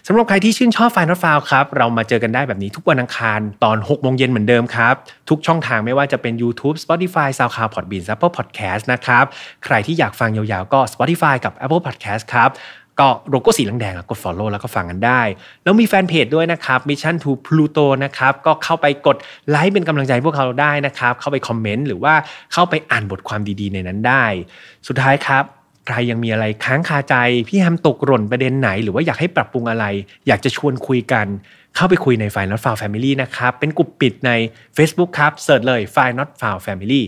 [0.08, 4.96] สำหรับใครที่ชื่นชอบไฟนอตฟาวครับ เรามาเจอกันได้แบบนี้ทุกวันอังคารตอน6โมงเย็นเหมือนเดิมครับ
[5.30, 9.26] ทุกช่องทางไม่ว่าจะเป็น YouTube Spotify SoundCloud Podbean Apple Podcast นะครับ
[9.66, 12.52] ใครที่อยากฟังยาวๆก็ Spotify กับ Apple Podcast ครับ
[13.00, 15.22] ก็โลโก้สีแดงๆกด Follow แล้วก็ฟังกันได้
[15.64, 19.18] แล้วมีแฟนเพจด้วยนะครับ Mission to Pluto นะครับก็เข้าไปกด
[19.50, 22.14] ไลค์เป็นกำลังใจพวกเราได้นะครับ เข้าไปคอมเมนต์หรือว่า
[22.54, 24.26] เข้าไปอ่านบทความดีๆในนั้นได้
[24.88, 25.46] สุดท้ายครับ
[25.88, 27.16] ใครยังมีอะไรค้างคาใจ
[27.48, 29.86] พี่แฮมตกหล่นประเด็นไหน หรือว่าอยากให้ปรับปรุงอะไร
[30.28, 31.28] อยากจะชวนคุยกัน
[31.76, 34.32] เข้าไปคุยใน f i Not Found Family นะครับ เป็นกลุ่มปิดใน
[34.78, 37.02] Facebook ครับเสิร์ชเลย f i Not Found Family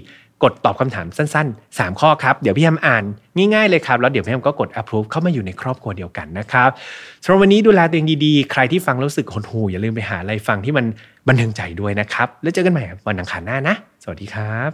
[0.43, 3.03] กดตอบคำถามสั้น ๆ 3 ข้อครับ เดี๋ยวพี่แฮมอ่าน
[3.53, 6.69] ง่ายๆเลยครับ แล้วเดี๋ยวพี่แฮมก็กด approve เข้ามาอยู่ในครอบครัวเดียวกันนะครับ
[7.23, 10.85] สำหรับวันนี้ดูแลตัวเองดีๆ ใครที่ฟังรู้สึกหดหู่อย่าลืมไปหาอะไรฟังที่มัน
[11.27, 14.69] บันเทิงใจด้วยนะครับ แล้วเจอกันใหม่วันอังคารหน้านะ สวัสดีครับ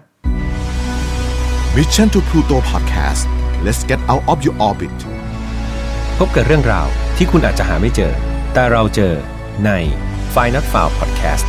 [1.76, 3.24] Mission to Pluto Podcast
[3.66, 4.98] let's get out of your orbit
[6.18, 8.14] พบกับเรื่องราวที่คุณอาจจะหาไม่เจอ
[8.54, 9.14] แต่เราเจอ
[9.66, 9.72] ใน
[10.34, 11.48] f i n a l f i l e Podcast